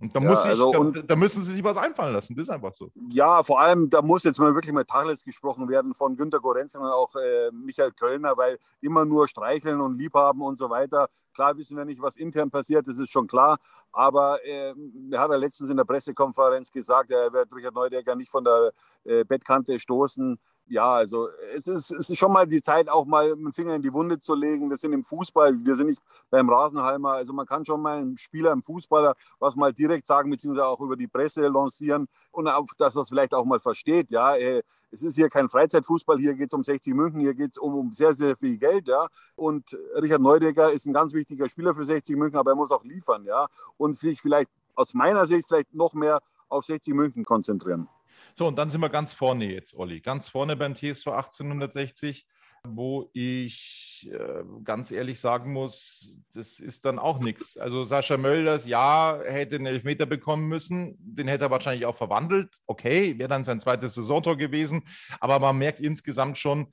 Und 0.00 0.16
da, 0.16 0.20
muss 0.20 0.44
ja, 0.44 0.50
also, 0.50 0.72
ich, 0.72 0.94
da, 0.94 1.02
da, 1.02 1.16
müssen 1.16 1.42
sie 1.42 1.52
sich 1.52 1.62
was 1.62 1.76
einfallen 1.76 2.14
lassen. 2.14 2.34
Das 2.34 2.44
ist 2.44 2.50
einfach 2.50 2.72
so. 2.72 2.90
Ja, 3.10 3.42
vor 3.42 3.60
allem, 3.60 3.90
da 3.90 4.00
muss 4.00 4.24
jetzt 4.24 4.38
mal 4.38 4.54
wirklich 4.54 4.72
mal 4.72 4.84
Tacheles 4.84 5.24
gesprochen 5.24 5.68
werden 5.68 5.92
von 5.92 6.16
Günter 6.16 6.40
Gorenz 6.40 6.74
und 6.74 6.84
auch 6.84 7.14
äh, 7.16 7.50
Michael 7.52 7.92
Kölner, 7.92 8.36
weil 8.36 8.58
immer 8.80 9.04
nur 9.04 9.28
streicheln 9.28 9.80
und 9.80 9.98
liebhaben 9.98 10.40
und 10.40 10.56
so 10.56 10.70
weiter. 10.70 11.08
Klar 11.34 11.56
wissen 11.58 11.76
wir 11.76 11.84
nicht, 11.84 12.00
was 12.00 12.16
intern 12.16 12.50
passiert, 12.50 12.88
das 12.88 12.98
ist 12.98 13.10
schon 13.10 13.26
klar. 13.26 13.58
Aber 13.92 14.42
äh, 14.44 14.74
er 15.10 15.20
hat 15.20 15.30
ja 15.30 15.36
letztens 15.36 15.68
in 15.68 15.76
der 15.76 15.84
Pressekonferenz 15.84 16.70
gesagt, 16.70 17.10
er 17.10 17.32
wird 17.32 17.54
Richard 17.54 17.74
Neudecker 17.74 18.14
nicht 18.14 18.30
von 18.30 18.44
der 18.44 18.72
äh, 19.04 19.24
Bettkante 19.24 19.78
stoßen 19.78 20.38
ja, 20.70 20.94
also 20.94 21.28
es 21.52 21.66
ist, 21.66 21.90
es 21.90 22.10
ist 22.10 22.18
schon 22.18 22.32
mal 22.32 22.46
die 22.46 22.62
Zeit, 22.62 22.88
auch 22.88 23.04
mal 23.04 23.32
einen 23.32 23.50
Finger 23.50 23.74
in 23.74 23.82
die 23.82 23.92
Wunde 23.92 24.20
zu 24.20 24.36
legen. 24.36 24.70
Wir 24.70 24.76
sind 24.76 24.92
im 24.92 25.02
Fußball, 25.02 25.58
wir 25.64 25.74
sind 25.74 25.88
nicht 25.88 26.02
beim 26.30 26.48
Rasenhalmer. 26.48 27.14
Also 27.14 27.32
man 27.32 27.44
kann 27.44 27.64
schon 27.64 27.82
mal 27.82 27.98
einem 27.98 28.16
Spieler, 28.16 28.52
einem 28.52 28.62
Fußballer 28.62 29.14
was 29.40 29.56
mal 29.56 29.72
direkt 29.72 30.06
sagen, 30.06 30.30
beziehungsweise 30.30 30.68
auch 30.68 30.80
über 30.80 30.96
die 30.96 31.08
Presse 31.08 31.48
lancieren 31.48 32.06
und 32.30 32.46
auch, 32.46 32.66
dass 32.78 32.94
er 32.94 33.02
es 33.02 33.08
vielleicht 33.08 33.34
auch 33.34 33.44
mal 33.44 33.58
versteht. 33.58 34.12
Ja, 34.12 34.36
äh, 34.36 34.62
es 34.92 35.02
ist 35.02 35.16
hier 35.16 35.28
kein 35.28 35.48
Freizeitfußball, 35.48 36.18
hier 36.18 36.34
geht 36.34 36.50
es 36.50 36.54
um 36.54 36.62
60 36.62 36.94
München, 36.94 37.20
hier 37.20 37.34
geht 37.34 37.52
es 37.52 37.58
um, 37.58 37.74
um, 37.74 37.90
sehr, 37.90 38.12
sehr 38.12 38.36
viel 38.36 38.56
Geld. 38.56 38.86
Ja. 38.86 39.08
Und 39.34 39.76
Richard 39.96 40.20
Neudecker 40.20 40.70
ist 40.70 40.86
ein 40.86 40.92
ganz 40.92 41.12
wichtiger 41.12 41.48
Spieler 41.48 41.74
für 41.74 41.84
60 41.84 42.16
München, 42.16 42.38
aber 42.38 42.52
er 42.52 42.56
muss 42.56 42.70
auch 42.70 42.84
liefern. 42.84 43.24
Ja. 43.24 43.48
Und 43.76 43.96
sich 43.96 44.20
vielleicht 44.20 44.50
aus 44.76 44.94
meiner 44.94 45.26
Sicht 45.26 45.48
vielleicht 45.48 45.74
noch 45.74 45.94
mehr 45.94 46.20
auf 46.48 46.64
60 46.64 46.94
München 46.94 47.24
konzentrieren. 47.24 47.88
So, 48.34 48.46
und 48.46 48.56
dann 48.56 48.70
sind 48.70 48.80
wir 48.80 48.88
ganz 48.88 49.12
vorne 49.12 49.46
jetzt, 49.46 49.74
Olli. 49.74 50.00
Ganz 50.00 50.28
vorne 50.28 50.56
beim 50.56 50.74
TSV 50.74 51.08
1860, 51.08 52.26
wo 52.64 53.10
ich 53.14 54.10
äh, 54.12 54.42
ganz 54.64 54.90
ehrlich 54.90 55.20
sagen 55.20 55.52
muss, 55.52 56.14
das 56.34 56.58
ist 56.58 56.84
dann 56.84 56.98
auch 56.98 57.20
nichts. 57.20 57.56
Also 57.56 57.84
Sascha 57.84 58.16
Mölders, 58.16 58.66
ja, 58.66 59.18
hätte 59.24 59.56
einen 59.56 59.66
Elfmeter 59.66 60.06
bekommen 60.06 60.48
müssen. 60.48 60.96
Den 60.98 61.28
hätte 61.28 61.44
er 61.44 61.50
wahrscheinlich 61.50 61.86
auch 61.86 61.96
verwandelt. 61.96 62.56
Okay, 62.66 63.18
wäre 63.18 63.28
dann 63.28 63.44
sein 63.44 63.60
zweites 63.60 63.94
Saisontor 63.94 64.36
gewesen. 64.36 64.82
Aber 65.20 65.38
man 65.38 65.56
merkt 65.58 65.80
insgesamt 65.80 66.38
schon, 66.38 66.72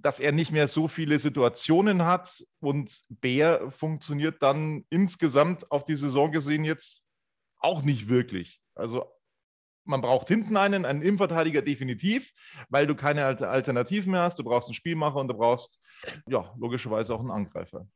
dass 0.00 0.20
er 0.20 0.32
nicht 0.32 0.52
mehr 0.52 0.66
so 0.66 0.88
viele 0.88 1.18
Situationen 1.18 2.04
hat 2.04 2.44
und 2.60 3.04
Bär 3.08 3.70
funktioniert 3.70 4.42
dann 4.42 4.84
insgesamt 4.88 5.70
auf 5.70 5.84
die 5.84 5.96
Saison 5.96 6.32
gesehen 6.32 6.64
jetzt 6.64 7.02
auch 7.58 7.82
nicht 7.82 8.08
wirklich. 8.08 8.60
Also 8.74 9.13
man 9.84 10.00
braucht 10.00 10.28
hinten 10.28 10.56
einen, 10.56 10.84
einen 10.84 11.02
Innenverteidiger 11.02 11.62
definitiv, 11.62 12.32
weil 12.68 12.86
du 12.86 12.94
keine 12.94 13.24
Alternativen 13.24 14.12
mehr 14.12 14.22
hast. 14.22 14.38
Du 14.38 14.44
brauchst 14.44 14.68
einen 14.68 14.74
Spielmacher 14.74 15.16
und 15.16 15.28
du 15.28 15.34
brauchst 15.34 15.78
ja 16.28 16.52
logischerweise 16.58 17.14
auch 17.14 17.20
einen 17.20 17.30
Angreifer. 17.30 17.86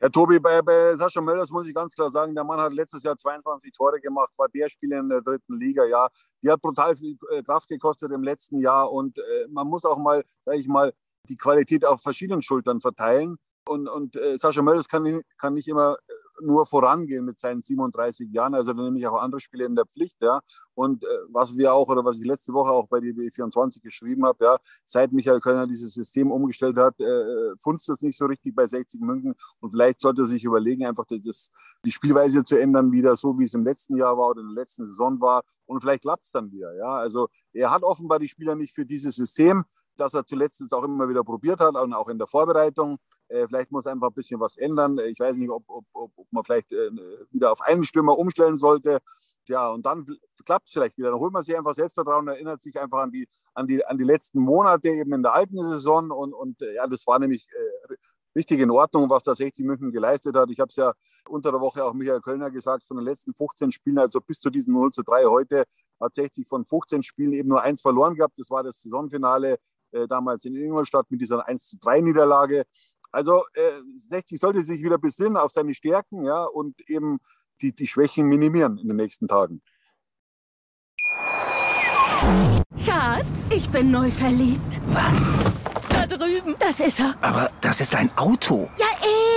Ja, 0.00 0.08
Tobi, 0.10 0.38
bei, 0.38 0.60
bei 0.60 0.96
Sascha 0.96 1.20
Mölders 1.20 1.50
muss 1.50 1.66
ich 1.66 1.74
ganz 1.74 1.94
klar 1.94 2.10
sagen, 2.10 2.34
der 2.34 2.44
Mann 2.44 2.60
hat 2.60 2.72
letztes 2.72 3.04
Jahr 3.04 3.16
22 3.16 3.72
Tore 3.72 4.00
gemacht, 4.00 4.32
war 4.36 4.48
der 4.48 4.68
Spieler 4.68 4.98
in 4.98 5.08
der 5.08 5.22
dritten 5.22 5.58
Liga, 5.58 5.84
ja. 5.86 6.08
Die 6.42 6.50
hat 6.50 6.60
brutal 6.60 6.94
viel 6.94 7.16
äh, 7.30 7.42
Kraft 7.42 7.68
gekostet 7.68 8.12
im 8.12 8.22
letzten 8.22 8.60
Jahr 8.60 8.92
und 8.92 9.18
äh, 9.18 9.46
man 9.48 9.66
muss 9.66 9.84
auch 9.84 9.96
mal, 9.96 10.24
sage 10.40 10.58
ich 10.58 10.68
mal, 10.68 10.92
die 11.28 11.36
Qualität 11.36 11.86
auf 11.86 12.02
verschiedenen 12.02 12.42
Schultern 12.42 12.80
verteilen. 12.80 13.36
Und, 13.66 13.88
und 13.88 14.16
äh, 14.16 14.36
Sascha 14.36 14.60
Mölders 14.60 14.88
kann, 14.88 15.22
kann 15.38 15.54
nicht 15.54 15.68
immer 15.68 15.96
äh, 16.06 16.12
nur 16.42 16.66
vorangehen 16.66 17.24
mit 17.24 17.38
seinen 17.38 17.60
37 17.60 18.30
Jahren. 18.32 18.54
Also 18.54 18.72
dann 18.72 18.84
nehme 18.84 18.98
ich 18.98 19.06
auch 19.06 19.20
andere 19.20 19.40
Spiele 19.40 19.64
in 19.64 19.74
der 19.74 19.86
Pflicht. 19.86 20.16
Ja. 20.20 20.40
Und 20.74 21.04
äh, 21.04 21.06
was 21.28 21.56
wir 21.56 21.72
auch, 21.72 21.88
oder 21.88 22.04
was 22.04 22.18
ich 22.18 22.26
letzte 22.26 22.52
Woche 22.52 22.70
auch 22.70 22.88
bei 22.88 22.98
DB24 22.98 23.82
geschrieben 23.82 24.24
habe, 24.24 24.44
ja, 24.44 24.56
seit 24.84 25.12
Michael 25.12 25.40
Kölner 25.40 25.66
dieses 25.66 25.94
System 25.94 26.30
umgestellt 26.30 26.76
hat, 26.76 26.98
äh, 27.00 27.56
funzt 27.56 27.88
das 27.88 28.02
nicht 28.02 28.16
so 28.16 28.26
richtig 28.26 28.54
bei 28.54 28.66
60 28.66 29.00
München. 29.00 29.34
Und 29.60 29.70
vielleicht 29.70 30.00
sollte 30.00 30.22
er 30.22 30.26
sich 30.26 30.44
überlegen, 30.44 30.86
einfach 30.86 31.04
das, 31.08 31.50
die 31.84 31.90
Spielweise 31.90 32.42
zu 32.44 32.56
ändern, 32.56 32.92
wieder 32.92 33.16
so 33.16 33.38
wie 33.38 33.44
es 33.44 33.54
im 33.54 33.64
letzten 33.64 33.96
Jahr 33.96 34.16
war 34.16 34.30
oder 34.30 34.40
in 34.40 34.48
der 34.48 34.62
letzten 34.62 34.86
Saison 34.86 35.20
war. 35.20 35.42
Und 35.66 35.80
vielleicht 35.80 36.02
klappt 36.02 36.24
es 36.24 36.32
dann 36.32 36.50
wieder. 36.50 36.74
Ja. 36.76 36.96
Also 36.96 37.28
er 37.52 37.70
hat 37.70 37.82
offenbar 37.82 38.18
die 38.18 38.28
Spieler 38.28 38.54
nicht 38.54 38.74
für 38.74 38.84
dieses 38.84 39.14
System 39.14 39.64
das 39.96 40.14
er 40.14 40.26
zuletzt 40.26 40.60
jetzt 40.60 40.72
auch 40.72 40.82
immer 40.82 41.08
wieder 41.08 41.24
probiert 41.24 41.60
hat 41.60 41.76
und 41.76 41.92
auch 41.92 42.08
in 42.08 42.18
der 42.18 42.26
Vorbereitung. 42.26 42.98
Äh, 43.28 43.46
vielleicht 43.46 43.72
muss 43.72 43.86
einfach 43.86 44.08
ein 44.08 44.14
bisschen 44.14 44.40
was 44.40 44.56
ändern. 44.56 44.98
Ich 44.98 45.18
weiß 45.18 45.36
nicht, 45.36 45.50
ob, 45.50 45.64
ob, 45.66 45.84
ob 45.92 46.26
man 46.30 46.44
vielleicht 46.44 46.72
äh, 46.72 46.90
wieder 47.30 47.52
auf 47.52 47.60
einen 47.60 47.82
Stürmer 47.82 48.18
umstellen 48.18 48.56
sollte. 48.56 49.00
Ja, 49.48 49.68
und 49.70 49.84
dann 49.84 50.06
klappt 50.44 50.68
es 50.68 50.72
vielleicht 50.72 50.96
wieder. 50.96 51.10
Dann 51.10 51.20
holt 51.20 51.32
man 51.32 51.42
sich 51.42 51.56
einfach 51.56 51.74
Selbstvertrauen, 51.74 52.28
erinnert 52.28 52.62
sich 52.62 52.78
einfach 52.80 52.98
an 52.98 53.10
die, 53.10 53.28
an 53.54 53.66
die, 53.66 53.84
an 53.84 53.98
die 53.98 54.04
letzten 54.04 54.40
Monate 54.40 54.88
eben 54.88 55.12
in 55.12 55.22
der 55.22 55.34
alten 55.34 55.58
Saison. 55.58 56.10
Und, 56.10 56.32
und 56.32 56.60
äh, 56.62 56.74
ja, 56.74 56.86
das 56.86 57.06
war 57.06 57.18
nämlich 57.18 57.46
äh, 57.50 57.94
richtig 58.34 58.60
in 58.60 58.70
Ordnung, 58.70 59.08
was 59.10 59.24
da 59.24 59.34
60 59.34 59.64
München 59.64 59.90
geleistet 59.90 60.36
hat. 60.36 60.50
Ich 60.50 60.60
habe 60.60 60.68
es 60.68 60.76
ja 60.76 60.92
unter 61.28 61.50
der 61.50 61.60
Woche 61.60 61.84
auch 61.84 61.94
Michael 61.94 62.20
Kölner 62.20 62.50
gesagt, 62.50 62.84
von 62.84 62.96
den 62.96 63.04
letzten 63.04 63.34
15 63.34 63.70
Spielen, 63.72 63.98
also 63.98 64.20
bis 64.20 64.40
zu 64.40 64.50
diesem 64.50 64.74
0 64.74 64.90
zu 64.90 65.02
3 65.02 65.24
heute, 65.24 65.64
hat 66.00 66.14
60 66.14 66.48
von 66.48 66.64
15 66.64 67.02
Spielen 67.02 67.32
eben 67.32 67.48
nur 67.48 67.62
eins 67.62 67.80
verloren 67.80 68.14
gehabt. 68.14 68.38
Das 68.38 68.50
war 68.50 68.62
das 68.62 68.80
Saisonfinale 68.80 69.58
äh, 69.92 70.08
damals 70.08 70.44
in 70.44 70.56
Ingolstadt 70.56 71.10
mit 71.10 71.20
dieser 71.20 71.46
1 71.46 71.70
zu 71.70 71.78
3 71.78 72.00
Niederlage. 72.00 72.64
Also 73.14 73.44
äh, 73.54 73.80
60 73.96 74.40
sollte 74.40 74.64
sich 74.64 74.82
wieder 74.82 74.98
besinnen 74.98 75.36
auf 75.36 75.52
seine 75.52 75.72
Stärken 75.72 76.24
ja, 76.24 76.42
und 76.44 76.74
eben 76.90 77.18
die, 77.60 77.72
die 77.72 77.86
Schwächen 77.86 78.26
minimieren 78.26 78.76
in 78.76 78.88
den 78.88 78.96
nächsten 78.96 79.28
Tagen. 79.28 79.62
Schatz, 82.76 83.50
ich 83.50 83.68
bin 83.68 83.92
neu 83.92 84.10
verliebt. 84.10 84.80
Was? 84.88 85.32
Da 85.90 86.06
drüben. 86.08 86.56
Das 86.58 86.80
ist 86.80 86.98
er. 86.98 87.14
Aber 87.20 87.52
das 87.60 87.80
ist 87.80 87.94
ein 87.94 88.10
Auto. 88.16 88.68
Ja, 88.78 88.86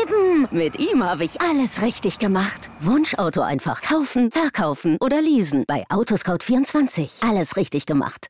eben. 0.01 0.47
Mit 0.49 0.79
ihm 0.79 1.03
habe 1.03 1.23
ich 1.23 1.39
alles 1.39 1.83
richtig 1.83 2.17
gemacht. 2.17 2.71
Wunschauto 2.79 3.41
einfach 3.41 3.83
kaufen, 3.83 4.31
verkaufen 4.31 4.97
oder 5.01 5.21
leasen. 5.21 5.65
Bei 5.67 5.85
Autoscout24. 5.89 7.29
Alles 7.29 7.55
richtig 7.55 7.85
gemacht. 7.85 8.29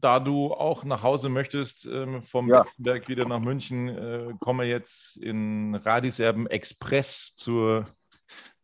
da 0.00 0.20
du 0.20 0.52
auch 0.52 0.84
nach 0.84 1.02
Hause 1.02 1.28
möchtest, 1.28 1.86
ähm, 1.86 2.22
vom 2.22 2.48
Ja. 2.48 2.62
Betzenberg 2.62 3.08
wieder 3.08 3.26
nach 3.26 3.40
München, 3.40 3.88
äh, 3.88 4.34
kommen 4.40 4.60
wir 4.60 4.68
jetzt 4.68 5.16
in 5.18 5.74
Radiserben 5.74 6.46
Express 6.46 7.34
zur, 7.34 7.86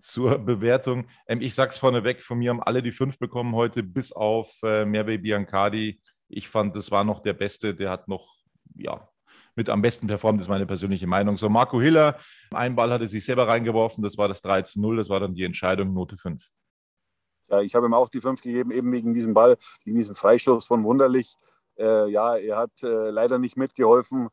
zur 0.01 0.39
Bewertung. 0.39 1.07
Ähm, 1.27 1.41
ich 1.41 1.55
sag's 1.55 1.77
vorneweg, 1.79 2.23
von 2.23 2.39
mir 2.39 2.51
haben 2.51 2.63
alle 2.63 2.83
die 2.83 2.93
fünf 2.93 3.19
bekommen 3.19 3.55
heute, 3.55 3.83
bis 3.83 4.13
auf 4.13 4.53
äh, 4.63 4.85
Merve 4.85 5.19
Biancardi. 5.19 6.01
Ich 6.29 6.49
fand, 6.49 6.77
das 6.77 6.91
war 6.91 7.05
noch 7.05 7.21
der 7.21 7.35
Beste, 7.35 7.75
der 7.75 7.91
hat 7.91 8.09
noch, 8.09 8.37
ja, 8.77 9.09
mit 9.57 9.69
am 9.69 9.83
besten 9.83 10.07
performt, 10.07 10.41
ist 10.41 10.49
meine 10.49 10.67
persönliche 10.67 11.07
Meinung. 11.07 11.37
So, 11.37 11.49
Marco 11.49 11.81
Hiller, 11.81 12.19
ein 12.53 12.75
Ball 12.75 12.93
hatte 12.93 13.07
sich 13.07 13.25
selber 13.25 13.47
reingeworfen, 13.47 14.03
das 14.03 14.19
war 14.19 14.27
das 14.27 14.43
3 14.43 14.63
zu 14.63 14.81
0, 14.81 14.97
das 14.97 15.09
war 15.09 15.21
dann 15.21 15.35
die 15.35 15.45
Entscheidung, 15.45 15.93
Note 15.95 16.17
5. 16.17 16.45
Ja, 17.55 17.61
ich 17.61 17.75
habe 17.75 17.87
ihm 17.87 17.95
auch 17.95 18.09
die 18.09 18.21
fünf 18.21 18.43
gegeben, 18.43 18.73
eben 18.73 18.91
wegen 18.93 19.15
diesem 19.15 19.33
Ball, 19.33 19.57
wegen 19.85 19.97
diesem 19.97 20.17
Freistoß 20.17 20.67
von 20.67 20.83
Wunderlich. 20.83 21.37
Äh, 21.79 22.11
ja, 22.11 22.37
er 22.37 22.57
hat 22.57 22.83
äh, 22.83 23.11
leider 23.11 23.39
nicht 23.39 23.57
mitgeholfen, 23.57 24.29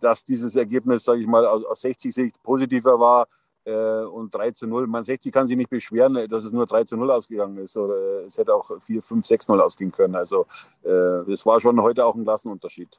dass 0.00 0.24
dieses 0.24 0.56
Ergebnis, 0.56 1.04
sage 1.04 1.20
ich 1.20 1.26
mal, 1.26 1.44
aus, 1.46 1.64
aus 1.64 1.82
60 1.82 2.14
Sicht 2.14 2.42
positiver 2.42 2.98
war. 2.98 3.26
Äh, 3.64 4.04
und 4.06 4.34
3 4.34 4.50
zu 4.52 4.66
0. 4.66 4.86
Man 4.88 5.04
60 5.04 5.32
kann 5.32 5.46
sich 5.46 5.56
nicht 5.56 5.70
beschweren, 5.70 6.14
dass 6.28 6.44
es 6.44 6.52
nur 6.52 6.66
3 6.66 6.82
zu 6.84 6.96
0 6.96 7.10
ausgegangen 7.12 7.58
ist. 7.58 7.76
Oder 7.76 7.94
äh, 7.94 8.24
es 8.24 8.36
hätte 8.36 8.54
auch 8.54 8.70
4, 8.80 9.00
5, 9.00 9.24
6 9.24 9.48
0 9.48 9.60
ausgehen 9.60 9.92
können. 9.92 10.16
Also 10.16 10.46
äh, 10.82 11.30
es 11.30 11.46
war 11.46 11.60
schon 11.60 11.80
heute 11.80 12.04
auch 12.04 12.14
ein 12.14 12.24
Klassenunterschied. 12.24 12.98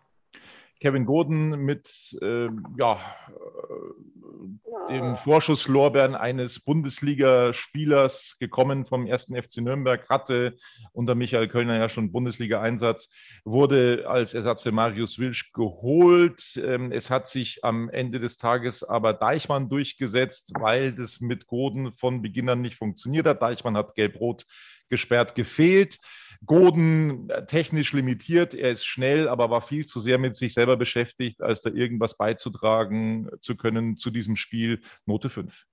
Kevin 0.84 1.06
Goden 1.06 1.64
mit 1.64 2.18
ähm, 2.22 2.66
ja, 2.78 3.00
äh, 3.30 4.90
dem 4.90 5.16
Vorschusslorbeeren 5.16 6.14
eines 6.14 6.60
Bundesligaspielers 6.60 8.36
gekommen 8.38 8.84
vom 8.84 9.10
1. 9.10 9.28
FC 9.28 9.62
Nürnberg, 9.62 10.10
hatte 10.10 10.58
unter 10.92 11.16
Michael 11.16 11.48
Kölner 11.48 11.78
ja 11.78 11.88
schon 11.88 12.12
Bundesliga-Einsatz, 12.12 13.10
wurde 13.46 14.04
als 14.10 14.34
Ersatz 14.34 14.64
für 14.64 14.74
Marius 14.74 15.20
Wilsch 15.20 15.54
geholt. 15.54 16.62
Ähm, 16.62 16.92
es 16.92 17.10
hat 17.10 17.30
sich 17.30 17.64
am 17.64 17.90
Ende 17.90 18.20
des 18.20 18.36
Tages 18.36 18.84
aber 18.84 19.14
Deichmann 19.14 19.70
durchgesetzt, 19.70 20.52
weil 20.60 20.92
das 20.92 21.22
mit 21.22 21.48
Goden 21.48 21.94
von 21.94 22.22
Beginn 22.22 22.50
an 22.50 22.60
nicht 22.60 22.76
funktioniert 22.76 23.26
hat. 23.26 23.42
Deichmann 23.42 23.78
hat 23.78 23.96
gelb-rot 23.96 24.46
gesperrt 24.90 25.34
gefehlt. 25.34 25.98
Goden 26.46 27.30
äh, 27.30 27.46
technisch 27.46 27.94
limitiert, 27.94 28.54
er 28.54 28.72
ist 28.72 28.86
schnell, 28.86 29.28
aber 29.28 29.50
war 29.50 29.62
viel 29.62 29.86
zu 29.86 30.00
sehr 30.00 30.18
mit 30.18 30.36
sich 30.36 30.54
selber 30.54 30.78
beschäftigt, 30.78 31.42
als 31.42 31.62
da 31.62 31.70
irgendwas 31.70 32.16
beizutragen 32.16 33.30
zu 33.42 33.56
können 33.56 33.98
zu 33.98 34.12
diesem 34.12 34.36
Spiel. 34.36 34.82
Note 35.06 35.30
5. 35.30 35.66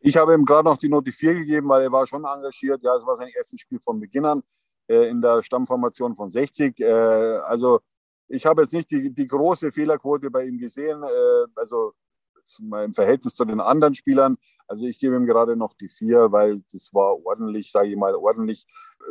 Ich 0.00 0.16
habe 0.16 0.34
ihm 0.34 0.44
gerade 0.44 0.68
noch 0.68 0.78
die 0.78 0.88
Note 0.88 1.10
4 1.10 1.34
gegeben, 1.34 1.68
weil 1.68 1.82
er 1.82 1.92
war 1.92 2.06
schon 2.06 2.24
engagiert. 2.24 2.82
Ja, 2.82 2.96
es 2.96 3.06
war 3.06 3.16
sein 3.16 3.28
erstes 3.34 3.60
Spiel 3.60 3.80
von 3.80 3.98
Beginn 3.98 4.24
an 4.24 4.42
äh, 4.88 5.08
in 5.08 5.20
der 5.20 5.42
Stammformation 5.42 6.14
von 6.14 6.30
60. 6.30 6.80
Äh, 6.80 6.86
also 6.86 7.80
ich 8.28 8.44
habe 8.46 8.62
jetzt 8.62 8.72
nicht 8.72 8.90
die, 8.90 9.12
die 9.12 9.26
große 9.26 9.72
Fehlerquote 9.72 10.30
bei 10.30 10.44
ihm 10.44 10.58
gesehen. 10.58 11.02
Äh, 11.02 11.46
also 11.56 11.94
im 12.58 12.94
Verhältnis 12.94 13.34
zu 13.34 13.44
den 13.44 13.60
anderen 13.60 13.94
Spielern. 13.94 14.36
Also 14.66 14.86
ich 14.86 14.98
gebe 14.98 15.16
ihm 15.16 15.26
gerade 15.26 15.56
noch 15.56 15.74
die 15.74 15.88
vier, 15.88 16.32
weil 16.32 16.60
das 16.72 16.92
war 16.92 17.24
ordentlich, 17.24 17.70
sage 17.70 17.88
ich 17.88 17.96
mal, 17.96 18.14
ordentlich. 18.14 18.66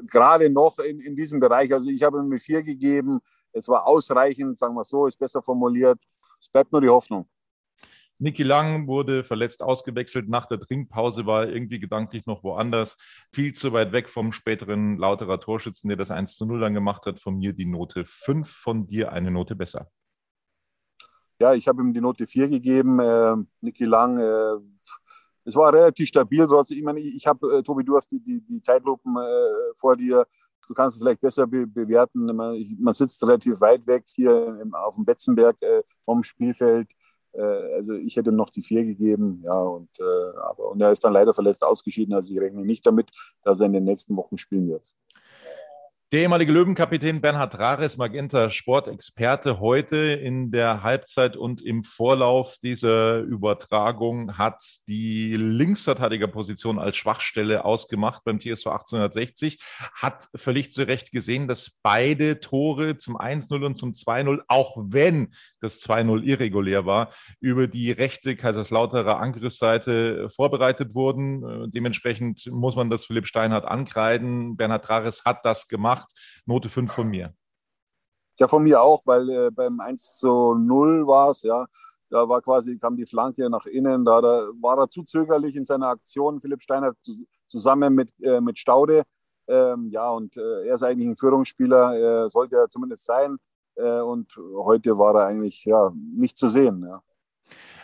Gerade 0.08 0.50
noch 0.50 0.80
in, 0.80 1.00
in 1.00 1.16
diesem 1.16 1.40
Bereich. 1.40 1.74
Also 1.74 1.90
ich 1.90 2.04
habe 2.04 2.20
ihm 2.20 2.26
eine 2.26 2.40
vier 2.40 2.64
gegeben. 2.64 3.20
Es 3.52 3.68
war 3.68 3.88
ausreichend, 3.88 4.58
sagen 4.58 4.76
wir 4.76 4.84
so, 4.84 5.08
ist 5.08 5.18
besser 5.18 5.42
formuliert. 5.42 6.00
Es 6.40 6.50
bleibt 6.50 6.72
nur 6.72 6.82
die 6.82 6.90
Hoffnung. 6.90 7.28
Niki 8.18 8.44
Lang 8.44 8.88
wurde 8.88 9.26
verletzt 9.26 9.62
ausgewechselt. 9.62 10.30
Nach 10.30 10.46
der 10.46 10.60
Trinkpause 10.60 11.26
war 11.26 11.44
er 11.44 11.54
irgendwie 11.54 11.80
gedanklich 11.80 12.26
noch 12.26 12.44
woanders. 12.44 12.98
Viel 13.34 13.54
zu 13.54 13.74
weit 13.74 13.92
weg 13.92 14.10
vom 14.10 14.32
späteren 14.32 14.98
Lauterer 14.98 15.40
Torschützen, 15.40 15.90
der 15.90 15.98
das 15.98 16.12
1 16.12 16.38
zu 16.38 16.46
0 16.46 16.62
dann 16.62 16.74
gemacht 16.74 17.06
hat. 17.06 17.20
Von 17.20 17.38
mir 17.38 17.52
die 17.52 17.66
Note 17.66 18.06
5, 18.06 18.50
von 18.50 18.88
dir 18.88 19.12
eine 19.12 19.32
Note 19.32 19.56
besser. 19.56 19.92
Ja, 21.40 21.54
ich 21.54 21.68
habe 21.68 21.82
ihm 21.82 21.94
die 21.94 22.02
Note 22.02 22.26
4 22.26 22.48
gegeben. 22.48 23.00
Äh, 23.00 23.36
Niki 23.62 23.84
Lang, 23.84 24.18
äh, 24.20 24.58
es 25.44 25.56
war 25.56 25.74
relativ 25.74 26.08
stabil. 26.08 26.48
Trotzdem, 26.48 26.78
ich 26.78 26.84
meine, 26.84 27.00
ich, 27.00 27.28
habe, 27.28 27.58
äh, 27.58 27.64
Tobi, 27.64 27.84
du 27.84 27.96
hast 27.98 28.10
die, 28.12 28.22
die, 28.22 28.42
die 28.42 28.62
Zeitlupen 28.62 29.18
äh, 29.18 29.74
vor 29.76 29.98
dir. 29.98 30.26
Du 30.68 30.74
kannst 30.74 30.96
es 30.96 31.02
vielleicht 31.02 31.22
besser 31.22 31.46
be 31.46 31.68
bewerten. 31.68 32.26
Man, 32.26 32.56
ich, 32.56 32.76
man, 32.80 32.94
sitzt 32.94 33.22
relativ 33.24 33.60
weit 33.62 33.86
weg 33.86 34.06
hier 34.08 34.60
im, 34.62 34.74
auf 34.74 34.96
dem 34.96 35.06
Betzenberg 35.06 35.62
äh, 35.62 35.84
vom 36.04 36.24
Spielfeld. 36.24 36.90
Äh, 37.34 37.42
also 37.42 37.94
ich 37.94 38.16
hätte 38.16 38.32
ihm 38.32 38.38
noch 38.38 38.50
die 38.50 38.62
4 38.62 38.86
gegeben. 38.86 39.44
Ja, 39.46 39.60
und, 39.60 39.90
aber, 40.38 40.72
und 40.72 40.82
er 40.82 40.92
ist 40.92 41.04
dann 41.04 41.14
leider 41.14 41.34
verletzt 41.34 41.64
ausgeschieden. 41.66 42.16
Also 42.16 42.34
ich 42.34 42.40
rechne 42.40 42.66
nicht 42.66 42.86
damit, 42.86 43.12
dass 43.44 43.60
er 43.60 43.66
in 43.66 43.74
den 43.74 43.84
nächsten 43.84 44.16
Wochen 44.16 44.38
spielen 44.38 44.70
wird. 44.70 44.96
Der 46.16 46.22
ehemalige 46.22 46.54
Löwenkapitän 46.54 47.20
Bernhard 47.20 47.60
Rares, 47.60 47.98
Magenta 47.98 48.50
Sportexperte, 48.50 49.60
heute 49.60 49.98
in 49.98 50.50
der 50.50 50.82
Halbzeit 50.82 51.36
und 51.36 51.62
im 51.62 51.84
Vorlauf 51.84 52.56
dieser 52.64 53.20
Übertragung 53.20 54.38
hat 54.38 54.64
die 54.88 55.36
Linksverteidigerposition 55.36 56.80
als 56.80 56.96
Schwachstelle 56.96 57.66
ausgemacht 57.66 58.24
beim 58.24 58.40
TSV 58.40 58.68
1860, 58.68 59.60
hat 59.94 60.30
völlig 60.34 60.72
zu 60.72 60.88
Recht 60.88 61.12
gesehen, 61.12 61.50
dass 61.50 61.72
beide 61.84 62.40
Tore 62.40 62.96
zum 62.96 63.18
1-0 63.18 63.66
und 63.66 63.76
zum 63.76 63.92
2-0, 63.92 64.40
auch 64.48 64.78
wenn 64.78 65.34
das 65.60 65.82
2-0 65.82 66.24
irregulär 66.24 66.86
war, 66.86 67.12
über 67.42 67.68
die 67.68 67.92
rechte 67.92 68.38
Kaiserslauterer 68.38 69.20
Angriffsseite 69.20 70.30
vorbereitet 70.30 70.96
wurden. 70.96 71.70
Dementsprechend 71.72 72.46
muss 72.54 72.78
man 72.78 72.90
das 72.90 73.04
Philipp 73.04 73.28
Steinhardt 73.28 73.66
ankreiden. 73.66 74.56
Bernhard 74.56 74.90
Rares 74.90 75.26
hat 75.26 75.44
das 75.44 75.68
gemacht. 75.68 76.05
Note 76.46 76.70
5 76.70 76.92
von 76.92 77.08
mir. 77.08 77.34
Ja, 78.38 78.48
von 78.48 78.64
mir 78.64 78.82
auch, 78.82 79.02
weil 79.06 79.30
äh, 79.30 79.52
beim 79.52 79.80
1 79.80 80.18
zu 80.18 80.56
0 80.56 81.08
war 81.08 81.30
es, 81.30 81.44
ja. 81.44 81.66
Da 82.10 82.30
war 82.30 82.42
quasi, 82.42 82.78
kam 82.78 82.96
die 82.96 83.06
Flanke 83.06 83.50
nach 83.50 83.66
innen, 83.66 84.06
da, 84.06 84.22
da 84.22 84.48
war 84.62 84.78
er 84.78 84.90
zu 84.90 85.04
zögerlich 85.04 85.56
in 85.56 85.66
seiner 85.66 85.88
Aktion, 85.88 86.40
Philipp 86.40 86.62
Steiner 86.62 86.94
zusammen 87.48 87.96
mit, 87.96 88.14
äh, 88.22 88.42
mit 88.42 88.60
Staude. 88.60 89.04
Ähm, 89.48 89.90
ja, 89.92 90.10
und 90.12 90.38
äh, 90.38 90.68
er 90.68 90.76
ist 90.76 90.84
eigentlich 90.84 91.08
ein 91.08 91.16
Führungsspieler, 91.16 92.30
sollte 92.30 92.56
er 92.56 92.70
zumindest 92.70 93.06
sein. 93.06 93.38
Äh, 93.76 94.02
und 94.02 94.36
heute 94.38 94.98
war 94.98 95.16
er 95.16 95.28
eigentlich 95.28 95.66
ja, 95.66 95.92
nicht 95.96 96.38
zu 96.38 96.50
sehen. 96.50 96.84
Ja. 96.88 97.02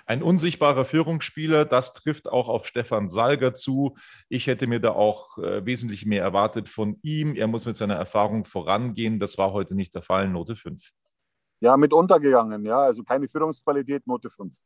Ein 0.06 0.24
unsichtbarer 0.24 0.86
Führungsspieler, 0.86 1.66
das 1.66 1.94
trifft 1.94 2.28
auch 2.28 2.50
auf 2.50 2.66
Stefan 2.66 3.10
Salger 3.10 3.54
zu. 3.54 3.96
Ich 4.30 4.48
hätte 4.48 4.68
mir 4.68 4.80
da 4.80 4.92
auch 4.92 5.38
äh, 5.38 5.66
wesentlich 5.66 6.06
mehr 6.06 6.24
erwartet 6.24 6.70
von 6.70 7.00
ihm. 7.02 7.36
Er 7.36 7.48
muss 7.48 7.66
mit 7.66 7.78
seiner 7.78 7.96
Erfahrung 7.96 8.46
vorangehen. 8.46 9.20
Das 9.20 9.38
war 9.38 9.54
heute 9.54 9.76
nicht 9.76 9.94
der 9.96 10.02
Fall. 10.02 10.28
Note 10.28 10.56
5. 10.56 10.92
Ja, 11.62 11.78
mit 11.78 11.94
untergegangen. 11.94 12.66
Ja, 12.66 12.80
also 12.80 13.04
keine 13.04 13.28
Führungsqualität, 13.28 14.06
Note 14.08 14.30
5. 14.30 14.58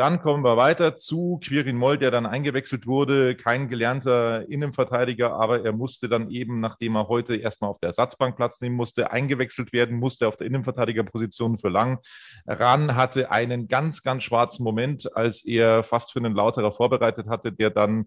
Dann 0.00 0.18
kommen 0.18 0.42
wir 0.42 0.56
weiter 0.56 0.96
zu 0.96 1.38
Quirin 1.44 1.76
Moll, 1.76 1.98
der 1.98 2.10
dann 2.10 2.24
eingewechselt 2.24 2.86
wurde. 2.86 3.36
Kein 3.36 3.68
gelernter 3.68 4.48
Innenverteidiger, 4.48 5.34
aber 5.34 5.62
er 5.62 5.72
musste 5.72 6.08
dann 6.08 6.30
eben, 6.30 6.58
nachdem 6.58 6.96
er 6.96 7.08
heute 7.08 7.36
erstmal 7.36 7.68
auf 7.68 7.80
der 7.80 7.88
Ersatzbank 7.88 8.34
Platz 8.34 8.62
nehmen 8.62 8.76
musste, 8.76 9.10
eingewechselt 9.10 9.74
werden, 9.74 9.98
musste 9.98 10.26
auf 10.26 10.38
der 10.38 10.46
Innenverteidigerposition 10.46 11.58
für 11.58 11.68
Lang 11.68 11.98
ran, 12.46 12.96
hatte 12.96 13.30
einen 13.30 13.68
ganz, 13.68 14.02
ganz 14.02 14.22
schwarzen 14.22 14.64
Moment, 14.64 15.14
als 15.18 15.44
er 15.44 15.82
fast 15.82 16.12
für 16.12 16.20
einen 16.20 16.34
Lauterer 16.34 16.72
vorbereitet 16.72 17.28
hatte, 17.28 17.52
der 17.52 17.68
dann 17.68 18.06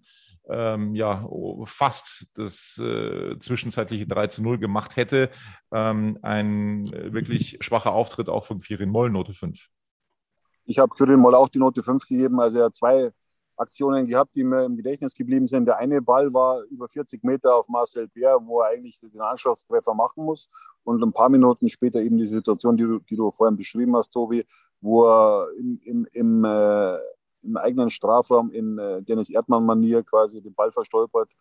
ähm, 0.49 0.95
ja, 0.95 1.29
fast 1.65 2.25
das 2.33 2.75
äh, 2.79 3.37
zwischenzeitliche 3.37 4.07
3 4.07 4.27
zu 4.29 4.41
0 4.41 4.57
gemacht 4.57 4.95
hätte. 4.95 5.29
Ähm, 5.71 6.17
ein 6.23 6.91
wirklich 7.13 7.59
schwacher 7.61 7.91
Auftritt 7.91 8.29
auch 8.29 8.47
von 8.47 8.61
Quirin 8.61 8.89
Moll, 8.89 9.11
Note 9.11 9.35
5. 9.35 9.69
Ich 10.65 10.79
habe 10.79 10.93
Quirin 10.95 11.19
Moll 11.19 11.35
auch 11.35 11.49
die 11.49 11.59
Note 11.59 11.83
5 11.83 12.07
gegeben. 12.07 12.39
Also 12.39 12.59
er 12.59 12.65
hat 12.65 12.75
zwei 12.75 13.11
Aktionen 13.57 14.07
gehabt, 14.07 14.35
die 14.35 14.43
mir 14.43 14.65
im 14.65 14.75
Gedächtnis 14.75 15.13
geblieben 15.13 15.47
sind. 15.47 15.65
Der 15.65 15.77
eine 15.77 16.01
Ball 16.01 16.33
war 16.33 16.61
über 16.63 16.87
40 16.87 17.23
Meter 17.23 17.55
auf 17.55 17.67
Marcel 17.67 18.07
Bär, 18.07 18.37
wo 18.41 18.61
er 18.61 18.69
eigentlich 18.69 18.99
den 18.99 19.21
Anschlusstreffer 19.21 19.93
machen 19.93 20.25
muss. 20.25 20.49
Und 20.83 21.03
ein 21.03 21.13
paar 21.13 21.29
Minuten 21.29 21.69
später 21.69 22.01
eben 22.01 22.17
die 22.17 22.25
Situation, 22.25 22.77
die 22.77 22.83
du, 22.83 22.99
die 22.99 23.15
du 23.15 23.31
vorhin 23.31 23.57
beschrieben 23.57 23.95
hast, 23.95 24.09
Tobi, 24.09 24.43
wo 24.81 25.05
er 25.05 25.47
im, 25.57 25.79
im, 25.83 26.07
im, 26.13 26.45
äh, 26.45 26.97
im 27.41 27.57
eigenen 27.57 27.89
Strafraum 27.89 28.51
in 28.51 28.77
äh, 28.79 29.01
Dennis 29.03 29.29
Erdmann-Manier 29.29 30.03
quasi 30.03 30.41
den 30.41 30.53
Ball 30.53 30.71
verstolpert 30.71 31.33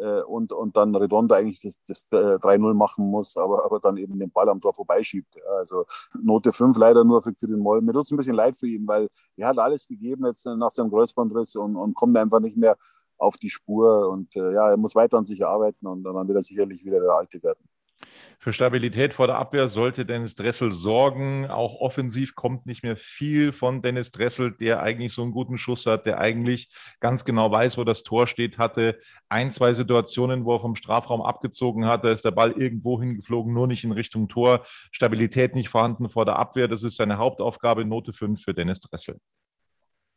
äh, 0.00 0.22
und, 0.22 0.52
und 0.52 0.76
dann 0.76 0.94
Redondo 0.94 1.34
eigentlich 1.34 1.60
das, 1.60 1.80
das 1.86 2.06
äh, 2.12 2.36
3-0 2.36 2.74
machen 2.74 3.08
muss, 3.10 3.36
aber, 3.36 3.64
aber 3.64 3.80
dann 3.80 3.96
eben 3.96 4.18
den 4.18 4.30
Ball 4.30 4.48
am 4.48 4.60
Tor 4.60 4.72
vorbeischiebt. 4.72 5.36
Also 5.58 5.84
Note 6.20 6.52
5 6.52 6.76
leider 6.78 7.04
nur 7.04 7.22
für 7.22 7.34
Kirin 7.34 7.60
Moll. 7.60 7.82
Mir 7.82 7.92
tut 7.92 8.04
es 8.04 8.10
ein 8.10 8.16
bisschen 8.16 8.34
leid 8.34 8.56
für 8.56 8.66
ihn, 8.66 8.86
weil 8.88 9.08
er 9.36 9.48
hat 9.48 9.58
alles 9.58 9.86
gegeben 9.86 10.26
jetzt 10.26 10.46
nach 10.46 10.70
seinem 10.70 10.90
Kreuzbandriss 10.90 11.56
und, 11.56 11.76
und 11.76 11.94
kommt 11.94 12.16
einfach 12.16 12.40
nicht 12.40 12.56
mehr 12.56 12.76
auf 13.18 13.36
die 13.36 13.50
Spur. 13.50 14.08
Und 14.08 14.34
äh, 14.36 14.52
ja, 14.54 14.70
er 14.70 14.76
muss 14.76 14.94
weiter 14.94 15.18
an 15.18 15.24
sich 15.24 15.44
arbeiten 15.44 15.86
und 15.86 16.02
dann 16.02 16.26
wird 16.26 16.38
er 16.38 16.42
sicherlich 16.42 16.84
wieder 16.84 17.00
der 17.00 17.12
Alte 17.12 17.42
werden. 17.42 17.69
Für 18.42 18.54
Stabilität 18.54 19.12
vor 19.12 19.26
der 19.26 19.36
Abwehr 19.36 19.68
sollte 19.68 20.06
Dennis 20.06 20.34
Dressel 20.34 20.72
sorgen. 20.72 21.50
Auch 21.50 21.74
offensiv 21.80 22.34
kommt 22.34 22.64
nicht 22.64 22.82
mehr 22.82 22.96
viel 22.96 23.52
von 23.52 23.82
Dennis 23.82 24.12
Dressel, 24.12 24.52
der 24.52 24.82
eigentlich 24.82 25.12
so 25.12 25.20
einen 25.20 25.32
guten 25.32 25.58
Schuss 25.58 25.84
hat, 25.84 26.06
der 26.06 26.20
eigentlich 26.20 26.72
ganz 27.00 27.24
genau 27.24 27.50
weiß, 27.50 27.76
wo 27.76 27.84
das 27.84 28.02
Tor 28.02 28.26
steht, 28.26 28.56
hatte 28.56 28.98
ein, 29.28 29.52
zwei 29.52 29.74
Situationen, 29.74 30.46
wo 30.46 30.54
er 30.54 30.60
vom 30.60 30.74
Strafraum 30.74 31.20
abgezogen 31.20 31.84
hat. 31.84 32.02
Da 32.02 32.08
ist 32.10 32.24
der 32.24 32.30
Ball 32.30 32.52
irgendwo 32.52 32.98
hingeflogen, 32.98 33.52
nur 33.52 33.66
nicht 33.66 33.84
in 33.84 33.92
Richtung 33.92 34.28
Tor. 34.28 34.64
Stabilität 34.90 35.54
nicht 35.54 35.68
vorhanden 35.68 36.08
vor 36.08 36.24
der 36.24 36.36
Abwehr. 36.36 36.66
Das 36.66 36.82
ist 36.82 36.96
seine 36.96 37.18
Hauptaufgabe. 37.18 37.84
Note 37.84 38.14
5 38.14 38.42
für 38.42 38.54
Dennis 38.54 38.80
Dressel. 38.80 39.20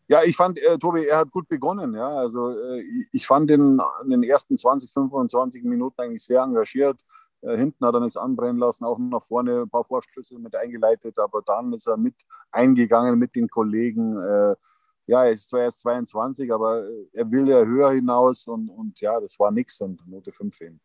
Ja, 0.07 0.21
ich 0.23 0.35
fand, 0.35 0.59
äh, 0.59 0.77
Tobi, 0.77 1.05
er 1.05 1.17
hat 1.17 1.31
gut 1.31 1.47
begonnen. 1.47 1.93
Ja, 1.93 2.07
also 2.07 2.51
äh, 2.51 2.83
ich 3.11 3.25
fand 3.25 3.49
ihn 3.51 3.81
in 4.03 4.09
den 4.09 4.23
ersten 4.23 4.55
20, 4.55 4.91
25 4.91 5.63
Minuten 5.63 5.99
eigentlich 6.01 6.23
sehr 6.23 6.41
engagiert, 6.41 7.01
hinten 7.43 7.85
hat 7.85 7.93
er 7.93 7.99
nichts 7.99 8.17
anbrennen 8.17 8.57
lassen, 8.57 8.85
auch 8.85 8.97
nach 8.97 9.21
vorne 9.21 9.61
ein 9.61 9.69
paar 9.69 9.83
Vorstöße 9.83 10.39
mit 10.39 10.55
eingeleitet, 10.55 11.19
aber 11.19 11.41
dann 11.41 11.73
ist 11.73 11.87
er 11.87 11.97
mit 11.97 12.15
eingegangen 12.51 13.19
mit 13.19 13.35
den 13.35 13.49
Kollegen. 13.49 14.17
Äh, 14.17 14.55
ja, 15.05 15.25
er 15.25 15.31
ist 15.31 15.49
zwar 15.49 15.61
erst 15.61 15.81
22, 15.81 16.53
aber 16.53 16.83
äh, 16.83 17.07
er 17.13 17.29
will 17.29 17.47
ja 17.49 17.63
höher 17.63 17.91
hinaus 17.91 18.47
und, 18.47 18.69
und 18.69 18.99
ja, 19.01 19.19
das 19.19 19.37
war 19.39 19.51
nichts 19.51 19.81
und 19.81 20.07
Note 20.07 20.31
5 20.31 20.57
hin. 20.57 20.79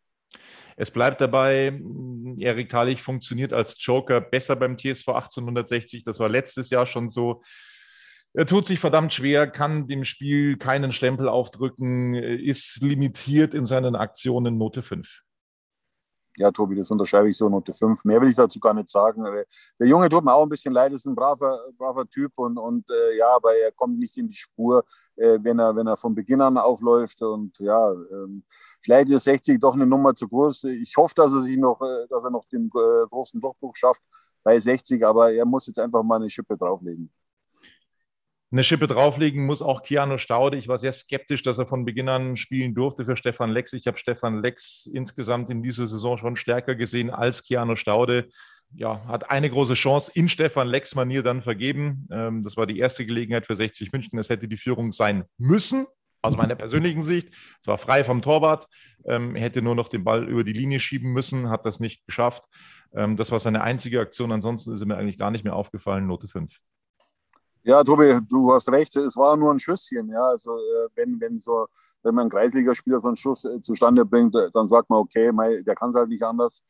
Es 0.75 0.91
bleibt 0.91 1.21
dabei, 1.21 1.81
Erik 2.37 2.69
Talich 2.69 3.01
funktioniert 3.01 3.51
als 3.51 3.75
Joker 3.83 4.21
besser 4.21 4.55
beim 4.55 4.77
TSV 4.77 5.09
1860. 5.09 6.03
Das 6.03 6.19
war 6.19 6.29
letztes 6.29 6.69
Jahr 6.69 6.85
schon 6.85 7.09
so. 7.09 7.41
Er 8.33 8.45
tut 8.45 8.65
sich 8.65 8.79
verdammt 8.79 9.13
schwer, 9.13 9.47
kann 9.47 9.87
dem 9.87 10.05
Spiel 10.05 10.57
keinen 10.57 10.91
Stempel 10.91 11.27
aufdrücken, 11.27 12.13
ist 12.13 12.81
limitiert 12.81 13.53
in 13.53 13.65
seinen 13.65 13.95
Aktionen 13.95 14.57
Note 14.57 14.83
5 14.83 15.23
ja, 16.39 16.51
Tobi, 16.51 16.75
das 16.75 16.89
unterschreibe 16.89 17.29
ich 17.29 17.37
so 17.37 17.49
Note 17.49 17.73
5. 17.73 18.05
Mehr 18.05 18.21
will 18.21 18.29
ich 18.29 18.35
dazu 18.35 18.59
gar 18.59 18.73
nicht 18.73 18.89
sagen. 18.89 19.23
Der 19.79 19.87
Junge 19.87 20.09
tut 20.09 20.23
mir 20.23 20.33
auch 20.33 20.43
ein 20.43 20.49
bisschen 20.49 20.73
leid, 20.73 20.93
ist 20.93 21.05
ein 21.05 21.15
braver, 21.15 21.59
braver 21.77 22.07
Typ 22.07 22.31
und, 22.37 22.57
und 22.57 22.89
äh, 22.89 23.17
ja, 23.17 23.35
aber 23.35 23.53
er 23.55 23.71
kommt 23.73 23.99
nicht 23.99 24.17
in 24.17 24.29
die 24.29 24.35
Spur, 24.35 24.83
äh, 25.17 25.37
wenn, 25.41 25.59
er, 25.59 25.75
wenn 25.75 25.87
er 25.87 25.97
von 25.97 26.15
Beginn 26.15 26.41
an 26.41 26.57
aufläuft. 26.57 27.21
Und 27.21 27.59
ja, 27.59 27.91
ähm, 27.91 28.43
vielleicht 28.81 29.09
ist 29.09 29.25
60 29.25 29.59
doch 29.59 29.73
eine 29.73 29.85
Nummer 29.85 30.15
zu 30.15 30.27
groß. 30.27 30.63
Ich 30.65 30.95
hoffe, 30.97 31.13
dass 31.15 31.33
er 31.33 31.41
sich 31.41 31.57
noch, 31.57 31.81
äh, 31.81 32.07
dass 32.09 32.23
er 32.23 32.31
noch 32.31 32.45
den 32.45 32.67
äh, 32.67 33.07
großen 33.09 33.41
Durchbruch 33.41 33.75
schafft 33.75 34.01
bei 34.41 34.57
60, 34.57 35.05
aber 35.05 35.33
er 35.33 35.45
muss 35.45 35.67
jetzt 35.67 35.79
einfach 35.79 36.03
mal 36.03 36.15
eine 36.15 36.29
Schippe 36.29 36.55
drauflegen 36.55 37.11
eine 38.51 38.63
Schippe 38.63 38.87
drauflegen 38.87 39.45
muss 39.45 39.61
auch 39.61 39.83
Keanu 39.83 40.17
Staude. 40.17 40.57
Ich 40.57 40.67
war 40.67 40.79
sehr 40.79 40.91
skeptisch, 40.91 41.43
dass 41.43 41.59
er 41.59 41.67
von 41.67 41.85
Beginn 41.85 42.09
an 42.09 42.35
spielen 42.35 42.73
durfte 42.73 43.05
für 43.05 43.15
Stefan 43.15 43.51
Lex. 43.51 43.73
Ich 43.73 43.85
habe 43.85 43.97
Stefan 43.97 44.41
Lex 44.41 44.89
insgesamt 44.91 45.49
in 45.49 45.61
dieser 45.61 45.87
Saison 45.87 46.17
schon 46.17 46.35
stärker 46.35 46.75
gesehen 46.75 47.11
als 47.11 47.43
Keanu 47.43 47.75
Staude. 47.75 48.29
Ja, 48.73 49.05
hat 49.07 49.29
eine 49.29 49.49
große 49.49 49.73
Chance 49.75 50.11
in 50.13 50.29
Stefan 50.29 50.67
Lex 50.67 50.95
Manier 50.95 51.23
dann 51.23 51.41
vergeben. 51.41 52.07
Ähm, 52.11 52.43
das 52.43 52.57
war 52.57 52.65
die 52.65 52.79
erste 52.79 53.05
Gelegenheit 53.05 53.45
für 53.45 53.55
60 53.55 53.91
München. 53.91 54.17
Das 54.17 54.29
hätte 54.29 54.47
die 54.47 54.57
Führung 54.57 54.91
sein 54.91 55.25
müssen, 55.37 55.85
aus 56.21 56.35
meiner 56.35 56.55
persönlichen 56.55 57.01
Sicht. 57.01 57.29
Es 57.61 57.67
war 57.67 57.77
frei 57.77 58.03
vom 58.03 58.21
Torwart. 58.21 58.67
Ähm, 59.05 59.35
er 59.35 59.43
hätte 59.43 59.61
nur 59.61 59.75
noch 59.75 59.89
den 59.89 60.03
Ball 60.03 60.27
über 60.27 60.43
die 60.43 60.53
Linie 60.53 60.79
schieben 60.79 61.13
müssen, 61.13 61.49
hat 61.49 61.65
das 61.65 61.79
nicht 61.79 62.05
geschafft. 62.05 62.43
Ähm, 62.93 63.15
das 63.15 63.31
war 63.31 63.39
seine 63.39 63.61
einzige 63.61 63.99
Aktion. 64.01 64.31
Ansonsten 64.31 64.73
ist 64.73 64.81
er 64.81 64.87
mir 64.87 64.97
eigentlich 64.97 65.17
gar 65.17 65.31
nicht 65.31 65.43
mehr 65.43 65.55
aufgefallen. 65.55 66.07
Note 66.07 66.27
5. 66.27 66.55
Ja, 67.63 67.83
Tobi, 67.83 68.19
du 68.27 68.53
hast 68.53 68.71
recht, 68.71 68.95
es 68.95 69.17
war 69.17 69.35
nur 69.35 69.51
ein 69.51 69.59
Schüsschen. 69.59 70.09
Ja, 70.09 70.29
also 70.29 70.57
äh, 70.57 70.87
wenn, 70.95 71.19
wenn 71.19 71.39
so, 71.39 71.67
wenn 72.03 72.15
man 72.15 72.27
ein 72.27 72.29
Kreisligaspieler 72.29 73.01
so 73.01 73.09
einen 73.09 73.17
Schuss 73.17 73.43
äh, 73.43 73.59
zustande 73.61 74.05
bringt, 74.05 74.33
äh, 74.35 74.49
dann 74.53 74.65
sagt 74.65 74.89
man, 74.89 74.99
okay, 74.99 75.31
mei, 75.31 75.61
der 75.61 75.75
kann 75.75 75.89
es 75.89 75.95
halt 75.95 76.09
nicht 76.09 76.23
anders. 76.23 76.63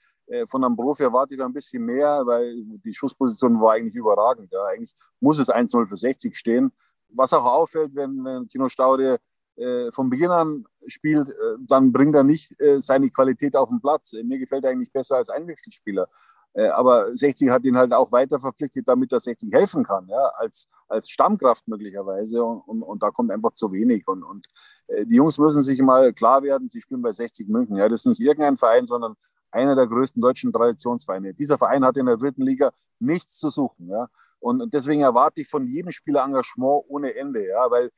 Von 0.47 0.63
einem 0.63 0.75
Profi 0.75 1.01
erwarte 1.01 1.33
ich 1.33 1.39
da 1.39 1.47
ein 1.47 1.53
bisschen 1.53 1.83
mehr, 1.83 2.21
weil 2.23 2.53
die 2.85 2.93
Schussposition 2.93 3.59
war 3.59 3.73
eigentlich 3.73 3.95
überragend. 3.95 4.51
Ja. 4.51 4.63
Eigentlich 4.65 4.95
muss 5.19 5.39
es 5.39 5.49
1-0 5.49 5.87
für 5.87 5.97
60 5.97 6.37
stehen. 6.37 6.71
Was 7.15 7.33
auch 7.33 7.45
auffällt, 7.45 7.95
wenn, 7.95 8.23
wenn 8.23 8.47
Kino 8.47 8.69
Staude 8.69 9.17
äh, 9.59 9.91
von 9.91 10.09
Beginn 10.09 10.31
an 10.31 10.65
spielt, 10.87 11.29
äh, 11.29 11.33
dann 11.59 11.91
bringt 11.91 12.15
er 12.15 12.23
nicht 12.23 12.59
äh, 12.61 12.79
seine 12.79 13.09
Qualität 13.09 13.57
auf 13.57 13.67
den 13.67 13.81
Platz. 13.81 14.13
Mir 14.23 14.39
gefällt 14.39 14.63
er 14.63 14.69
eigentlich 14.71 14.93
besser 14.93 15.17
als 15.17 15.29
Einwechselspieler. 15.29 16.07
Äh, 16.53 16.67
aber 16.69 17.15
60 17.15 17.49
hat 17.49 17.63
ihn 17.63 17.77
halt 17.77 17.93
auch 17.93 18.11
weiter 18.11 18.39
verpflichtet, 18.39 18.87
damit 18.87 19.11
er 19.11 19.19
60 19.19 19.53
helfen 19.53 19.83
kann, 19.83 20.07
ja, 20.07 20.31
als, 20.35 20.67
als 20.87 21.09
Stammkraft 21.09 21.67
möglicherweise. 21.67 22.43
Und, 22.43 22.61
und, 22.61 22.83
und 22.83 23.03
da 23.03 23.11
kommt 23.11 23.31
einfach 23.31 23.51
zu 23.51 23.71
wenig. 23.71 24.07
Und, 24.07 24.23
und 24.23 24.47
äh, 24.87 25.05
die 25.05 25.15
Jungs 25.15 25.37
müssen 25.37 25.61
sich 25.61 25.81
mal 25.81 26.11
klar 26.13 26.41
werden, 26.43 26.67
sie 26.67 26.81
spielen 26.81 27.01
bei 27.01 27.11
60 27.11 27.47
München. 27.47 27.75
Ja, 27.75 27.87
das 27.87 28.01
ist 28.01 28.07
nicht 28.07 28.21
irgendein 28.21 28.57
Verein, 28.57 28.87
sondern 28.87 29.15
einer 29.51 29.75
der 29.75 29.87
größten 29.87 30.21
deutschen 30.21 30.51
Traditionsvereine. 30.53 31.33
Dieser 31.33 31.57
Verein 31.57 31.83
hat 31.85 31.97
in 31.97 32.05
der 32.05 32.17
dritten 32.17 32.43
Liga 32.43 32.71
nichts 32.99 33.37
zu 33.39 33.49
suchen. 33.49 33.89
Ja? 33.89 34.07
Und 34.39 34.73
deswegen 34.73 35.01
erwarte 35.01 35.41
ich 35.41 35.47
von 35.47 35.67
jedem 35.67 35.91
Spieler 35.91 36.23
Engagement 36.23 36.83
ohne 36.87 37.15
Ende, 37.15 37.45
ja, 37.47 37.69
weil 37.69 37.91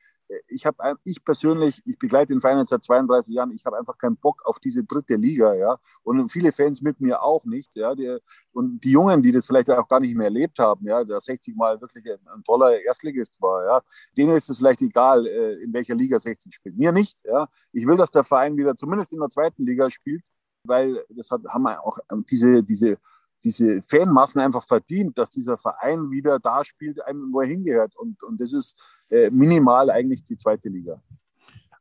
ich 0.48 0.66
habe, 0.66 0.96
ich 1.04 1.24
persönlich, 1.24 1.82
ich 1.84 1.98
begleite 1.98 2.32
den 2.32 2.40
Verein 2.40 2.58
jetzt 2.58 2.70
seit 2.70 2.82
32 2.82 3.34
Jahren, 3.34 3.50
ich 3.52 3.64
habe 3.64 3.78
einfach 3.78 3.98
keinen 3.98 4.16
Bock 4.16 4.42
auf 4.44 4.58
diese 4.58 4.84
dritte 4.84 5.16
Liga, 5.16 5.54
ja. 5.54 5.78
Und 6.02 6.28
viele 6.28 6.52
Fans 6.52 6.82
mit 6.82 7.00
mir 7.00 7.22
auch 7.22 7.44
nicht, 7.44 7.74
ja. 7.74 7.94
Die, 7.94 8.18
und 8.52 8.80
die 8.84 8.92
Jungen, 8.92 9.22
die 9.22 9.32
das 9.32 9.46
vielleicht 9.46 9.70
auch 9.70 9.88
gar 9.88 10.00
nicht 10.00 10.16
mehr 10.16 10.26
erlebt 10.26 10.58
haben, 10.58 10.86
ja, 10.86 11.04
der 11.04 11.20
60 11.20 11.56
Mal 11.56 11.80
wirklich 11.80 12.04
ein, 12.06 12.18
ein 12.34 12.42
toller 12.44 12.80
Erstligist 12.80 13.40
war, 13.40 13.64
ja, 13.64 13.80
denen 14.16 14.36
ist 14.36 14.48
es 14.50 14.58
vielleicht 14.58 14.82
egal, 14.82 15.26
äh, 15.26 15.62
in 15.62 15.72
welcher 15.72 15.94
Liga 15.94 16.18
60 16.18 16.54
spielt. 16.54 16.76
Mir 16.76 16.92
nicht, 16.92 17.18
ja. 17.24 17.48
Ich 17.72 17.86
will, 17.86 17.96
dass 17.96 18.10
der 18.10 18.24
Verein 18.24 18.56
wieder 18.56 18.76
zumindest 18.76 19.12
in 19.12 19.20
der 19.20 19.28
zweiten 19.28 19.66
Liga 19.66 19.90
spielt, 19.90 20.24
weil 20.64 21.04
das 21.10 21.30
hat, 21.30 21.42
haben 21.48 21.62
wir 21.62 21.82
auch 21.84 21.98
diese, 22.30 22.62
diese 22.62 22.98
diese 23.44 23.82
Fanmassen 23.82 24.40
einfach 24.40 24.64
verdient, 24.64 25.18
dass 25.18 25.30
dieser 25.30 25.56
Verein 25.56 26.10
wieder 26.10 26.38
da 26.38 26.64
spielt, 26.64 26.98
wo 27.30 27.40
er 27.40 27.48
hingehört. 27.48 27.94
Und, 27.96 28.22
und 28.22 28.40
das 28.40 28.52
ist 28.52 28.78
äh, 29.10 29.30
minimal 29.30 29.90
eigentlich 29.90 30.24
die 30.24 30.36
zweite 30.36 30.68
Liga. 30.68 31.02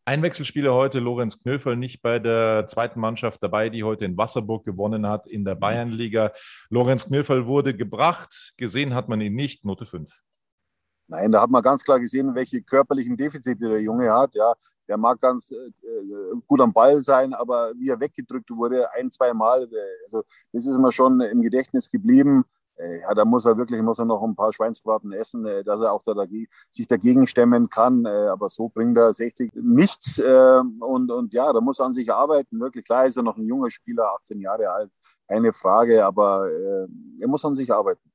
Einwechselspieler 0.03 0.73
heute 0.73 0.99
Lorenz 0.99 1.39
Knöfel 1.39 1.75
nicht 1.75 2.01
bei 2.01 2.17
der 2.17 2.65
zweiten 2.67 2.99
Mannschaft 2.99 3.43
dabei, 3.43 3.69
die 3.69 3.83
heute 3.83 4.05
in 4.05 4.17
Wasserburg 4.17 4.65
gewonnen 4.65 5.05
hat 5.05 5.27
in 5.27 5.45
der 5.45 5.55
Bayernliga. 5.55 6.31
Lorenz 6.69 7.05
Knöfel 7.05 7.45
wurde 7.45 7.75
gebracht, 7.75 8.53
gesehen 8.57 8.95
hat 8.95 9.09
man 9.09 9.21
ihn 9.21 9.35
nicht, 9.35 9.63
Note 9.63 9.85
5. 9.85 10.11
Nein, 11.11 11.29
da 11.29 11.41
hat 11.41 11.49
man 11.49 11.61
ganz 11.61 11.83
klar 11.83 11.99
gesehen, 11.99 12.33
welche 12.35 12.61
körperlichen 12.61 13.17
Defizite 13.17 13.67
der 13.67 13.81
Junge 13.81 14.09
hat. 14.13 14.33
Ja, 14.33 14.53
der 14.87 14.97
mag 14.97 15.19
ganz 15.19 15.51
äh, 15.51 15.57
gut 16.47 16.61
am 16.61 16.71
Ball 16.71 17.01
sein, 17.01 17.33
aber 17.33 17.73
wie 17.75 17.89
er 17.89 17.99
weggedrückt 17.99 18.49
wurde, 18.49 18.87
ein, 18.93 19.11
zwei 19.11 19.33
Mal, 19.33 19.63
äh, 19.63 20.05
also 20.05 20.23
das 20.53 20.65
ist 20.65 20.77
mir 20.77 20.91
schon 20.93 21.19
im 21.19 21.41
Gedächtnis 21.41 21.91
geblieben. 21.91 22.45
Äh, 22.77 23.01
ja, 23.01 23.13
da 23.13 23.25
muss 23.25 23.45
er 23.45 23.57
wirklich 23.57 23.81
muss 23.81 23.99
er 23.99 24.05
noch 24.05 24.23
ein 24.23 24.37
paar 24.37 24.53
Schweinsbraten 24.53 25.11
essen, 25.11 25.45
äh, 25.45 25.65
dass 25.65 25.81
er 25.81 25.91
auch 25.91 26.01
da 26.01 26.13
dagegen, 26.13 26.47
sich 26.69 26.87
dagegen 26.87 27.27
stemmen 27.27 27.69
kann. 27.69 28.05
Äh, 28.05 28.29
aber 28.29 28.47
so 28.47 28.69
bringt 28.69 28.97
er 28.97 29.13
60 29.13 29.51
nichts. 29.55 30.17
Und, 30.17 31.11
und 31.11 31.33
ja, 31.33 31.51
da 31.51 31.59
muss 31.59 31.79
er 31.79 31.87
an 31.87 31.93
sich 31.93 32.11
arbeiten. 32.11 32.57
Wirklich 32.61 32.85
klar 32.85 33.05
ist 33.05 33.17
er 33.17 33.23
noch 33.23 33.35
ein 33.35 33.43
junger 33.43 33.69
Spieler, 33.69 34.13
18 34.21 34.39
Jahre 34.39 34.69
alt, 34.69 34.91
keine 35.27 35.51
Frage, 35.51 36.05
aber 36.05 36.49
er 36.49 37.27
muss 37.27 37.43
an 37.43 37.55
sich 37.55 37.71
arbeiten. 37.73 38.10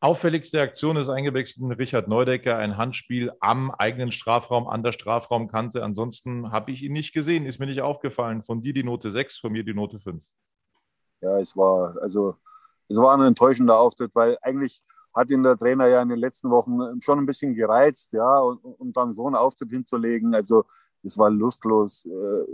Auffälligste 0.00 0.60
Aktion 0.60 0.96
ist 0.96 1.08
eingewechselten 1.08 1.72
Richard 1.72 2.06
Neudecker, 2.06 2.58
ein 2.58 2.76
Handspiel 2.76 3.32
am 3.40 3.70
eigenen 3.70 4.12
Strafraum, 4.12 4.68
an 4.68 4.82
der 4.82 4.92
Strafraumkante. 4.92 5.82
Ansonsten 5.82 6.52
habe 6.52 6.70
ich 6.70 6.82
ihn 6.82 6.92
nicht 6.92 7.14
gesehen, 7.14 7.46
ist 7.46 7.58
mir 7.58 7.66
nicht 7.66 7.80
aufgefallen. 7.80 8.42
Von 8.42 8.60
dir 8.60 8.74
die 8.74 8.84
Note 8.84 9.10
6, 9.10 9.38
von 9.38 9.52
mir 9.52 9.64
die 9.64 9.72
Note 9.72 9.98
5. 9.98 10.22
Ja, 11.22 11.38
es 11.38 11.56
war, 11.56 11.96
also, 12.02 12.36
es 12.88 12.98
war 12.98 13.16
ein 13.16 13.22
enttäuschender 13.22 13.78
Auftritt, 13.78 14.14
weil 14.14 14.36
eigentlich 14.42 14.82
hat 15.14 15.30
ihn 15.30 15.42
der 15.42 15.56
Trainer 15.56 15.86
ja 15.86 16.02
in 16.02 16.10
den 16.10 16.18
letzten 16.18 16.50
Wochen 16.50 17.00
schon 17.00 17.18
ein 17.18 17.26
bisschen 17.26 17.54
gereizt, 17.54 18.12
ja, 18.12 18.38
und, 18.40 18.58
und 18.58 18.94
dann 18.94 19.14
so 19.14 19.26
einen 19.26 19.34
Auftritt 19.34 19.70
hinzulegen. 19.70 20.34
Also, 20.34 20.64
das 21.02 21.16
war 21.16 21.30
lustlos, 21.30 22.04
äh, 22.04 22.44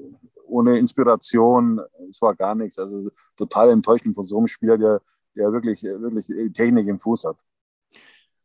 ohne 0.46 0.78
Inspiration, 0.78 1.80
es 2.08 2.22
war 2.22 2.34
gar 2.36 2.54
nichts. 2.54 2.78
Also 2.78 3.10
total 3.36 3.70
enttäuschend 3.70 4.14
von 4.14 4.24
so 4.24 4.38
einem 4.38 4.46
Spieler, 4.46 4.78
der, 4.78 5.00
der 5.36 5.52
wirklich, 5.52 5.82
wirklich 5.82 6.52
Technik 6.52 6.88
im 6.88 6.98
Fuß 6.98 7.24
hat. 7.24 7.44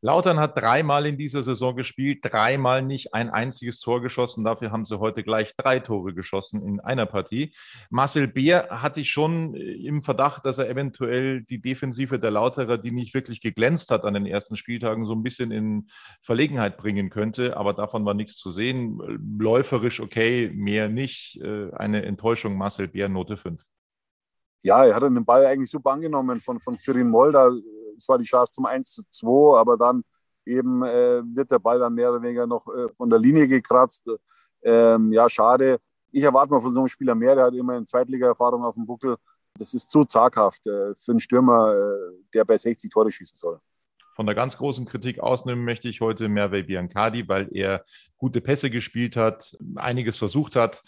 Lautern 0.01 0.39
hat 0.39 0.55
dreimal 0.55 1.07
in 1.07 1.17
dieser 1.17 1.41
Saison 1.41 1.75
gespielt, 1.75 2.19
dreimal 2.21 2.83
nicht 2.83 3.15
ein 3.15 3.31
einziges 3.31 3.79
Tor 3.79 4.01
geschossen. 4.01 4.43
Dafür 4.43 4.71
haben 4.71 4.85
sie 4.85 4.99
heute 4.99 5.23
gleich 5.23 5.55
drei 5.55 5.79
Tore 5.79 6.13
geschossen 6.13 6.61
in 6.61 6.79
einer 6.79 7.07
Partie. 7.07 7.55
Marcel 7.89 8.27
Beer 8.27 8.67
hatte 8.69 9.01
ich 9.01 9.09
schon 9.09 9.55
äh, 9.55 9.59
im 9.59 10.03
Verdacht, 10.03 10.45
dass 10.45 10.59
er 10.59 10.69
eventuell 10.69 11.41
die 11.41 11.59
Defensive 11.61 12.19
der 12.19 12.29
Lauterer, 12.29 12.77
die 12.77 12.91
nicht 12.91 13.15
wirklich 13.15 13.41
geglänzt 13.41 13.89
hat 13.89 14.05
an 14.05 14.13
den 14.13 14.27
ersten 14.27 14.55
Spieltagen, 14.55 15.05
so 15.05 15.13
ein 15.13 15.23
bisschen 15.23 15.51
in 15.51 15.87
Verlegenheit 16.21 16.77
bringen 16.77 17.09
könnte. 17.09 17.57
Aber 17.57 17.73
davon 17.73 18.05
war 18.05 18.13
nichts 18.13 18.37
zu 18.37 18.51
sehen. 18.51 18.99
Läuferisch 19.39 19.99
okay, 19.99 20.51
mehr 20.53 20.89
nicht. 20.89 21.41
Äh, 21.41 21.71
eine 21.73 22.05
Enttäuschung, 22.05 22.55
Marcel 22.55 22.87
Beer, 22.87 23.09
Note 23.09 23.35
5. 23.35 23.65
Ja, 24.63 24.85
er 24.85 24.95
hat 24.95 25.03
den 25.03 25.25
Ball 25.25 25.45
eigentlich 25.45 25.69
super 25.69 25.91
angenommen 25.91 26.41
von, 26.41 26.59
von 26.59 26.77
Quirin 26.77 27.09
Molda 27.09 27.51
es 27.97 28.07
war 28.07 28.17
die 28.17 28.25
Chance 28.25 28.53
zum 28.53 28.65
1 28.65 28.95
zu 28.95 29.03
2, 29.09 29.59
aber 29.59 29.77
dann 29.77 30.03
eben 30.45 30.83
äh, 30.83 31.21
wird 31.35 31.51
der 31.51 31.59
Ball 31.59 31.79
dann 31.79 31.93
mehr 31.93 32.11
oder 32.11 32.21
weniger 32.21 32.47
noch 32.47 32.65
äh, 32.67 32.87
von 32.95 33.09
der 33.09 33.19
Linie 33.19 33.47
gekratzt. 33.47 34.07
Ähm, 34.63 35.11
ja, 35.11 35.29
schade. 35.29 35.77
Ich 36.11 36.23
erwarte 36.23 36.51
mal 36.51 36.61
von 36.61 36.71
so 36.71 36.79
einem 36.79 36.87
Spieler 36.87 37.15
mehr. 37.15 37.35
Der 37.35 37.45
hat 37.45 37.53
immer 37.53 37.73
eine 37.73 37.85
Zweitliga-Erfahrung 37.85 38.63
auf 38.63 38.75
dem 38.75 38.85
Buckel. 38.85 39.17
Das 39.57 39.73
ist 39.73 39.89
zu 39.89 40.05
zaghaft 40.05 40.65
äh, 40.67 40.93
für 40.95 41.11
einen 41.11 41.19
Stürmer, 41.19 41.73
äh, 41.73 42.13
der 42.33 42.45
bei 42.45 42.57
60 42.57 42.89
Tore 42.89 43.11
schießen 43.11 43.37
soll. 43.37 43.59
Von 44.15 44.25
der 44.25 44.35
ganz 44.35 44.57
großen 44.57 44.85
Kritik 44.85 45.19
ausnehmen 45.19 45.63
möchte 45.63 45.89
ich 45.89 46.01
heute 46.01 46.27
Merve 46.27 46.63
Biancardi, 46.63 47.27
weil 47.27 47.49
er 47.51 47.85
gute 48.17 48.41
Pässe 48.41 48.71
gespielt 48.71 49.15
hat, 49.15 49.55
einiges 49.75 50.17
versucht 50.17 50.55
hat. 50.55 50.81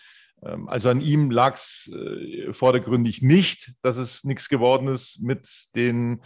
Ähm, 0.44 0.68
also 0.70 0.90
an 0.90 1.02
ihm 1.02 1.32
lag 1.32 1.56
es 1.56 1.92
äh, 1.94 2.54
vordergründig 2.54 3.22
nicht, 3.22 3.74
dass 3.82 3.98
es 3.98 4.24
nichts 4.24 4.50
geworden 4.50 4.88
ist 4.88 5.22
mit 5.22 5.70
den 5.76 6.22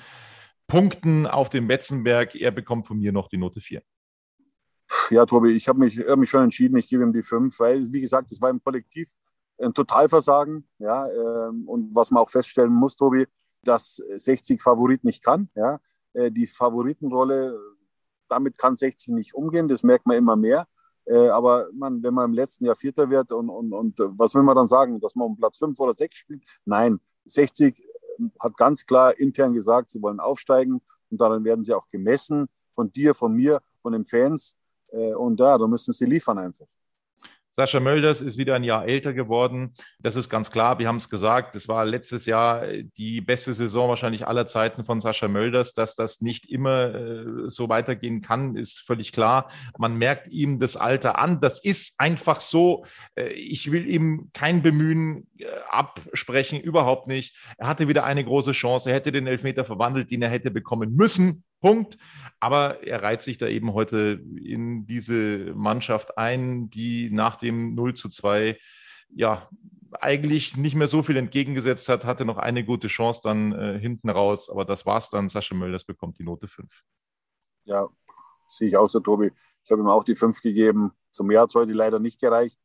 Punkten 0.68 1.28
auf 1.28 1.50
dem 1.50 1.68
Betzenberg. 1.68 2.36
Er 2.36 2.52
bekommt 2.52 2.88
von 2.88 2.98
mir 2.98 3.12
noch 3.12 3.30
die 3.30 3.38
Note 3.38 3.62
4. 3.62 3.82
Ja, 5.10 5.26
Tobi, 5.26 5.52
ich 5.52 5.68
habe 5.68 5.80
mich, 5.80 5.98
hab 6.00 6.20
mich 6.20 6.30
schon 6.30 6.44
entschieden, 6.44 6.78
ich 6.78 6.88
gebe 6.88 7.04
ihm 7.04 7.14
die 7.14 7.24
5, 7.24 7.60
weil, 7.60 7.82
wie 7.92 8.02
gesagt, 8.02 8.32
es 8.32 8.42
war 8.42 8.50
im 8.50 8.62
Kollektiv 8.62 9.14
ein 9.60 9.74
Totalversagen. 9.74 10.68
Ja, 10.80 11.08
ähm, 11.08 11.68
und 11.68 11.96
was 11.96 12.12
man 12.12 12.24
auch 12.24 12.30
feststellen 12.30 12.74
muss, 12.74 12.96
Tobi, 12.96 13.26
dass 13.64 13.96
60 13.96 14.62
Favorit 14.62 15.04
nicht 15.04 15.24
kann. 15.24 15.50
Ja, 15.56 15.80
äh, 16.14 16.32
die 16.32 16.48
Favoritenrolle, 16.48 17.60
damit 18.30 18.58
kann 18.58 18.76
60 18.76 19.10
nicht 19.10 19.34
umgehen, 19.34 19.68
das 19.68 19.84
merkt 19.84 20.06
man 20.06 20.18
immer 20.18 20.36
mehr. 20.36 20.68
Äh, 21.06 21.30
aber 21.30 21.68
man, 21.74 22.02
wenn 22.04 22.14
man 22.14 22.30
im 22.30 22.34
letzten 22.34 22.66
Jahr 22.66 22.76
Vierter 22.76 23.10
wird 23.10 23.32
und, 23.32 23.50
und, 23.50 23.74
und 23.74 24.00
was 24.18 24.36
will 24.36 24.44
man 24.44 24.56
dann 24.56 24.68
sagen, 24.68 25.00
dass 25.00 25.16
man 25.16 25.28
um 25.28 25.38
Platz 25.38 25.58
5 25.58 25.80
oder 25.80 25.94
6 25.94 26.16
spielt? 26.16 26.44
Nein, 26.66 27.00
60 27.26 27.76
hat 28.40 28.58
ganz 28.58 28.86
klar 28.86 29.18
intern 29.18 29.54
gesagt, 29.54 29.90
sie 29.90 30.02
wollen 30.02 30.20
aufsteigen 30.20 30.82
und 31.10 31.22
daran 31.22 31.44
werden 31.44 31.64
sie 31.64 31.74
auch 31.74 31.88
gemessen 31.90 32.48
von 32.70 32.92
dir, 32.92 33.14
von 33.14 33.34
mir, 33.34 33.62
von 33.78 33.94
den 33.94 34.06
Fans. 34.06 34.56
Äh, 34.92 35.14
und 35.14 35.40
ja, 35.40 35.58
da 35.58 35.68
müssen 35.68 35.94
sie 35.94 36.06
liefern 36.06 36.38
einfach. 36.38 36.68
Sascha 37.56 37.80
Mölders 37.80 38.24
ist 38.24 38.40
wieder 38.40 38.56
ein 38.56 38.64
Jahr 38.64 38.88
älter 38.88 39.14
geworden. 39.14 39.76
Das 40.00 40.16
ist 40.16 40.28
ganz 40.28 40.50
klar. 40.50 40.80
Wir 40.80 40.88
haben 40.88 40.96
es 40.96 41.08
gesagt. 41.08 41.54
Das 41.54 41.68
war 41.68 41.86
letztes 41.86 42.26
Jahr 42.26 42.66
die 42.98 43.22
beste 43.22 43.54
Saison 43.54 43.90
wahrscheinlich 43.90 44.26
aller 44.26 44.48
Zeiten 44.48 44.84
von 44.86 45.02
Sascha 45.02 45.28
Mölders. 45.28 45.74
Dass 45.74 45.96
das 45.96 46.22
nicht 46.22 46.50
immer 46.50 46.96
äh, 46.96 47.26
so 47.46 47.70
weitergehen 47.70 48.24
kann, 48.24 48.56
ist 48.56 48.80
völlig 48.80 49.12
klar. 49.12 49.52
Man 49.78 50.00
merkt 50.00 50.30
ihm 50.30 50.58
das 50.60 50.78
Alter 50.78 51.20
an. 51.20 51.42
Das 51.42 51.64
ist 51.64 51.94
einfach 52.00 52.42
so. 52.42 52.86
Äh, 53.14 53.28
ich 53.34 53.72
will 53.72 53.88
ihm 53.88 54.32
kein 54.34 54.64
Bemühen 54.64 55.28
äh, 55.38 55.46
absprechen, 55.70 56.60
überhaupt 56.60 57.08
nicht. 57.08 57.38
Er 57.60 57.68
hatte 57.68 57.88
wieder 57.88 58.04
eine 58.04 58.26
große 58.26 58.54
Chance. 58.54 58.90
Er 58.90 58.96
hätte 58.96 59.12
den 59.12 59.28
Elfmeter 59.28 59.64
verwandelt, 59.64 60.10
den 60.10 60.24
er 60.24 60.30
hätte 60.30 60.50
bekommen 60.50 60.96
müssen. 60.96 61.44
Punkt. 61.64 61.98
Aber 62.42 62.84
er 62.84 63.02
reiht 63.02 63.22
sich 63.22 63.38
da 63.38 63.48
eben 63.48 63.74
heute 63.74 64.22
in 64.36 64.86
diese 64.86 65.54
Mannschaft 65.56 66.18
ein, 66.18 66.70
die 66.70 67.10
nach 67.10 67.38
dem 67.38 67.74
0 67.74 67.94
zu 67.94 68.10
2 68.10 68.60
ja 69.16 69.50
eigentlich 70.02 70.58
nicht 70.58 70.76
mehr 70.76 70.88
so 70.88 71.04
viel 71.04 71.16
entgegengesetzt 71.16 71.88
hat, 71.88 72.04
hatte 72.04 72.26
noch 72.26 72.38
eine 72.38 72.66
gute 72.66 72.88
Chance 72.88 73.22
dann 73.24 73.54
äh, 73.54 73.80
hinten 73.80 74.10
raus, 74.10 74.50
aber 74.50 74.66
das 74.66 74.86
war's 74.86 75.10
dann. 75.10 75.30
Sascha 75.30 75.56
Mölders 75.56 75.86
bekommt 75.86 76.20
die 76.20 76.24
Note 76.24 76.50
5. 76.50 76.70
Ja, 77.64 77.88
sehe 78.48 78.68
ich 78.68 78.76
auch 78.76 78.90
so, 78.90 79.00
Tobi. 79.00 79.32
Ich 79.64 79.72
habe 79.72 79.82
ihm 79.82 79.88
auch 79.88 80.04
die 80.04 80.16
5 80.16 80.42
gegeben. 80.42 80.92
Zum 81.12 81.28
mehr 81.28 81.42
hat 81.42 81.50
es 81.50 81.56
heute 81.56 81.72
leider 81.72 82.00
nicht 82.00 82.20
gereicht. 82.20 82.60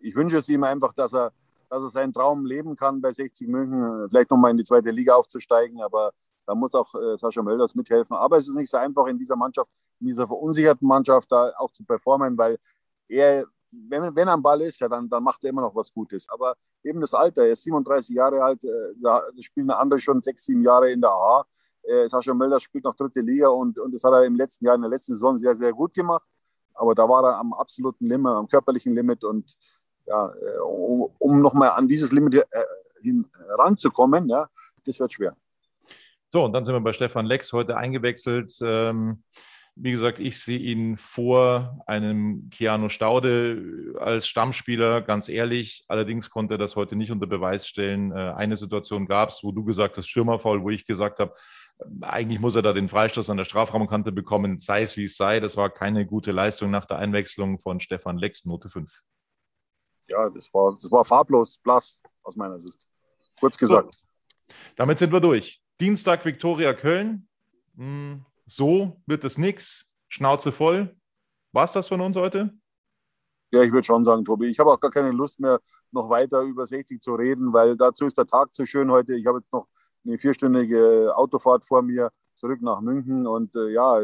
Ich 0.00 0.16
wünsche 0.16 0.38
es 0.38 0.48
ihm 0.48 0.64
einfach, 0.64 0.94
dass 0.94 1.14
er, 1.14 1.32
dass 1.70 1.82
er 1.84 1.90
seinen 1.90 2.12
Traum 2.12 2.44
leben 2.44 2.74
kann 2.74 3.00
bei 3.00 3.12
60 3.12 3.46
München, 3.46 4.08
vielleicht 4.10 4.32
nochmal 4.32 4.50
in 4.50 4.56
die 4.56 4.64
zweite 4.64 4.90
Liga 4.90 5.14
aufzusteigen, 5.14 5.80
aber 5.80 6.10
da 6.46 6.54
muss 6.54 6.74
auch 6.74 6.94
äh, 6.94 7.16
Sascha 7.16 7.42
Mölders 7.42 7.74
mithelfen. 7.74 8.16
Aber 8.16 8.38
es 8.38 8.48
ist 8.48 8.56
nicht 8.56 8.70
so 8.70 8.76
einfach 8.76 9.06
in 9.06 9.18
dieser 9.18 9.36
Mannschaft, 9.36 9.70
in 10.00 10.06
dieser 10.06 10.26
verunsicherten 10.26 10.86
Mannschaft 10.86 11.30
da 11.30 11.52
auch 11.56 11.70
zu 11.72 11.84
performen, 11.84 12.36
weil 12.36 12.58
er, 13.08 13.46
wenn, 13.70 14.14
wenn 14.14 14.28
er 14.28 14.34
am 14.34 14.42
Ball 14.42 14.60
ist, 14.62 14.80
ja, 14.80 14.88
dann, 14.88 15.08
dann 15.08 15.22
macht 15.22 15.42
er 15.44 15.50
immer 15.50 15.62
noch 15.62 15.74
was 15.74 15.92
Gutes. 15.92 16.28
Aber 16.28 16.54
eben 16.82 17.00
das 17.00 17.14
Alter, 17.14 17.44
er 17.44 17.52
ist 17.52 17.62
37 17.64 18.14
Jahre 18.14 18.42
alt, 18.42 18.64
äh, 18.64 18.68
da 19.00 19.22
spielen 19.40 19.70
andere 19.70 20.00
schon 20.00 20.20
sechs, 20.20 20.44
sieben 20.44 20.62
Jahre 20.62 20.90
in 20.90 21.00
der 21.00 21.10
A. 21.10 21.44
Äh, 21.82 22.08
Sascha 22.08 22.34
Mölders 22.34 22.62
spielt 22.62 22.84
noch 22.84 22.94
dritte 22.94 23.20
Liga 23.20 23.48
und, 23.48 23.78
und 23.78 23.92
das 23.92 24.04
hat 24.04 24.12
er 24.12 24.24
im 24.24 24.36
letzten 24.36 24.66
Jahr, 24.66 24.74
in 24.74 24.82
der 24.82 24.90
letzten 24.90 25.12
Saison 25.12 25.36
sehr, 25.36 25.54
sehr 25.54 25.72
gut 25.72 25.94
gemacht. 25.94 26.28
Aber 26.74 26.94
da 26.94 27.08
war 27.08 27.24
er 27.24 27.38
am 27.38 27.52
absoluten 27.52 28.06
Limit, 28.06 28.32
am 28.32 28.46
körperlichen 28.46 28.94
Limit 28.94 29.24
und 29.24 29.56
ja, 30.06 30.32
äh, 30.32 30.58
um, 30.58 31.08
um 31.18 31.40
nochmal 31.40 31.70
an 31.70 31.86
dieses 31.86 32.12
Limit 32.12 32.34
äh, 32.34 32.44
hin 33.02 33.28
ranzukommen, 33.58 34.28
ja, 34.28 34.48
das 34.84 34.98
wird 34.98 35.12
schwer. 35.12 35.36
So, 36.32 36.44
und 36.44 36.54
dann 36.54 36.64
sind 36.64 36.74
wir 36.74 36.80
bei 36.80 36.94
Stefan 36.94 37.26
Lex 37.26 37.52
heute 37.52 37.76
eingewechselt. 37.76 38.56
Ähm, 38.62 39.22
wie 39.74 39.92
gesagt, 39.92 40.18
ich 40.18 40.40
sehe 40.40 40.58
ihn 40.58 40.96
vor 40.96 41.82
einem 41.86 42.48
Keanu 42.50 42.88
Staude 42.88 43.94
als 43.98 44.26
Stammspieler, 44.26 45.02
ganz 45.02 45.28
ehrlich. 45.28 45.84
Allerdings 45.88 46.30
konnte 46.30 46.54
er 46.54 46.58
das 46.58 46.74
heute 46.74 46.96
nicht 46.96 47.10
unter 47.10 47.26
Beweis 47.26 47.66
stellen. 47.66 48.12
Äh, 48.12 48.32
eine 48.34 48.56
Situation 48.56 49.06
gab 49.06 49.28
es, 49.28 49.44
wo 49.44 49.52
du 49.52 49.62
gesagt 49.64 49.98
hast, 49.98 50.08
Stürmerfaul, 50.08 50.62
wo 50.62 50.70
ich 50.70 50.86
gesagt 50.86 51.18
habe, 51.18 51.34
eigentlich 52.00 52.40
muss 52.40 52.54
er 52.54 52.62
da 52.62 52.72
den 52.72 52.88
Freistoß 52.88 53.28
an 53.28 53.36
der 53.36 53.44
Strafraumkante 53.44 54.12
bekommen, 54.12 54.58
sei 54.58 54.82
es 54.82 54.96
wie 54.96 55.04
es 55.04 55.16
sei. 55.16 55.38
Das 55.38 55.56
war 55.58 55.68
keine 55.68 56.06
gute 56.06 56.32
Leistung 56.32 56.70
nach 56.70 56.86
der 56.86 56.98
Einwechslung 56.98 57.58
von 57.58 57.80
Stefan 57.80 58.16
Lex, 58.16 58.46
Note 58.46 58.70
5. 58.70 58.90
Ja, 60.08 60.30
das 60.30 60.52
war, 60.54 60.72
das 60.72 60.90
war 60.90 61.04
farblos, 61.04 61.58
blass 61.58 62.00
aus 62.22 62.36
meiner 62.36 62.58
Sicht. 62.58 62.78
Kurz 63.38 63.56
gesagt. 63.56 63.94
So, 63.94 64.54
damit 64.76 64.98
sind 64.98 65.12
wir 65.12 65.20
durch. 65.20 65.61
Dienstag 65.82 66.24
Viktoria 66.24 66.74
Köln. 66.74 67.26
Hm, 67.76 68.24
so 68.46 69.02
wird 69.06 69.24
es 69.24 69.36
nichts. 69.36 69.88
Schnauze 70.06 70.52
voll. 70.52 70.94
War 71.50 71.64
es 71.64 71.72
das 71.72 71.88
von 71.88 72.00
uns 72.00 72.16
heute? 72.16 72.56
Ja, 73.50 73.64
ich 73.64 73.72
würde 73.72 73.82
schon 73.82 74.04
sagen, 74.04 74.24
Tobi. 74.24 74.46
Ich 74.46 74.60
habe 74.60 74.70
auch 74.70 74.78
gar 74.78 74.92
keine 74.92 75.10
Lust 75.10 75.40
mehr, 75.40 75.58
noch 75.90 76.08
weiter 76.08 76.42
über 76.42 76.68
60 76.68 77.00
zu 77.00 77.16
reden, 77.16 77.52
weil 77.52 77.76
dazu 77.76 78.06
ist 78.06 78.16
der 78.16 78.28
Tag 78.28 78.54
zu 78.54 78.64
schön 78.64 78.92
heute. 78.92 79.16
Ich 79.16 79.26
habe 79.26 79.38
jetzt 79.38 79.52
noch 79.52 79.66
eine 80.06 80.18
vierstündige 80.18 81.16
Autofahrt 81.16 81.64
vor 81.64 81.82
mir 81.82 82.12
zurück 82.36 82.62
nach 82.62 82.80
München 82.80 83.26
und 83.26 83.56
äh, 83.56 83.70
ja, 83.70 84.02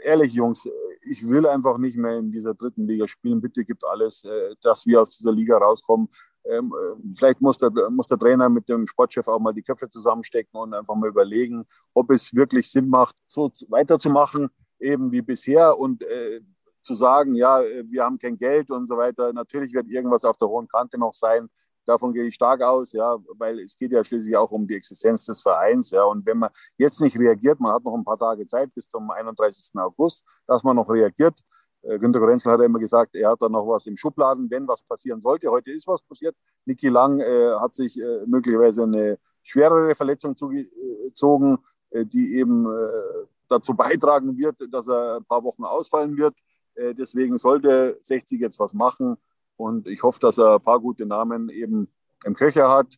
ehrlich, 0.00 0.32
Jungs, 0.32 0.68
ich 1.02 1.26
will 1.28 1.46
einfach 1.46 1.78
nicht 1.78 1.96
mehr 1.96 2.18
in 2.18 2.30
dieser 2.30 2.54
dritten 2.54 2.86
Liga 2.86 3.08
spielen. 3.08 3.40
Bitte 3.40 3.64
gibt 3.64 3.84
alles, 3.84 4.24
äh, 4.24 4.54
dass 4.62 4.86
wir 4.86 5.00
aus 5.00 5.16
dieser 5.18 5.32
Liga 5.32 5.58
rauskommen. 5.58 6.08
Ähm, 6.44 6.72
äh, 6.72 7.14
vielleicht 7.16 7.40
muss 7.40 7.58
der, 7.58 7.70
muss 7.90 8.06
der 8.06 8.18
Trainer 8.18 8.48
mit 8.48 8.68
dem 8.68 8.86
Sportchef 8.86 9.26
auch 9.28 9.38
mal 9.38 9.52
die 9.52 9.62
Köpfe 9.62 9.88
zusammenstecken 9.88 10.58
und 10.58 10.74
einfach 10.74 10.94
mal 10.94 11.08
überlegen, 11.08 11.64
ob 11.94 12.10
es 12.10 12.34
wirklich 12.34 12.70
Sinn 12.70 12.88
macht, 12.88 13.16
so 13.26 13.50
weiterzumachen, 13.68 14.48
eben 14.78 15.10
wie 15.12 15.22
bisher 15.22 15.78
und 15.78 16.02
äh, 16.02 16.40
zu 16.80 16.94
sagen, 16.94 17.34
ja, 17.36 17.60
wir 17.60 18.02
haben 18.02 18.18
kein 18.18 18.36
Geld 18.36 18.70
und 18.70 18.86
so 18.86 18.96
weiter. 18.96 19.32
Natürlich 19.32 19.72
wird 19.72 19.88
irgendwas 19.88 20.24
auf 20.24 20.36
der 20.36 20.48
hohen 20.48 20.66
Kante 20.66 20.98
noch 20.98 21.12
sein. 21.12 21.48
Davon 21.84 22.12
gehe 22.12 22.24
ich 22.24 22.34
stark 22.34 22.62
aus, 22.62 22.92
ja, 22.92 23.16
weil 23.38 23.60
es 23.60 23.76
geht 23.76 23.92
ja 23.92 24.04
schließlich 24.04 24.36
auch 24.36 24.50
um 24.50 24.66
die 24.66 24.76
Existenz 24.76 25.26
des 25.26 25.42
Vereins, 25.42 25.90
ja. 25.90 26.04
Und 26.04 26.24
wenn 26.26 26.38
man 26.38 26.50
jetzt 26.76 27.00
nicht 27.00 27.18
reagiert, 27.18 27.60
man 27.60 27.72
hat 27.72 27.84
noch 27.84 27.94
ein 27.94 28.04
paar 28.04 28.18
Tage 28.18 28.46
Zeit 28.46 28.72
bis 28.74 28.88
zum 28.88 29.10
31. 29.10 29.72
August, 29.80 30.24
dass 30.46 30.62
man 30.62 30.76
noch 30.76 30.88
reagiert. 30.88 31.40
Äh, 31.82 31.98
Günter 31.98 32.20
Gorenzel 32.20 32.52
hat 32.52 32.60
ja 32.60 32.66
immer 32.66 32.78
gesagt, 32.78 33.14
er 33.16 33.30
hat 33.30 33.42
da 33.42 33.48
noch 33.48 33.66
was 33.66 33.86
im 33.86 33.96
Schubladen, 33.96 34.50
wenn 34.50 34.66
was 34.68 34.82
passieren 34.82 35.20
sollte. 35.20 35.50
Heute 35.50 35.72
ist 35.72 35.86
was 35.86 36.02
passiert. 36.02 36.36
Niki 36.64 36.88
Lang 36.88 37.20
äh, 37.20 37.54
hat 37.58 37.74
sich 37.74 38.00
äh, 38.00 38.26
möglicherweise 38.26 38.84
eine 38.84 39.18
schwerere 39.42 39.94
Verletzung 39.94 40.36
zugezogen, 40.36 41.58
äh, 41.90 42.06
die 42.06 42.36
eben 42.36 42.66
äh, 42.66 43.26
dazu 43.48 43.74
beitragen 43.74 44.36
wird, 44.36 44.56
dass 44.72 44.88
er 44.88 45.16
ein 45.16 45.24
paar 45.24 45.42
Wochen 45.42 45.64
ausfallen 45.64 46.16
wird. 46.16 46.34
Äh, 46.74 46.94
deswegen 46.94 47.38
sollte 47.38 47.98
60 48.02 48.40
jetzt 48.40 48.58
was 48.58 48.74
machen. 48.74 49.16
Und 49.62 49.86
ich 49.86 50.02
hoffe, 50.02 50.18
dass 50.20 50.38
er 50.38 50.54
ein 50.54 50.60
paar 50.60 50.80
gute 50.80 51.06
Namen 51.06 51.48
eben 51.48 51.88
im 52.24 52.34
Köcher 52.34 52.68
hat, 52.68 52.96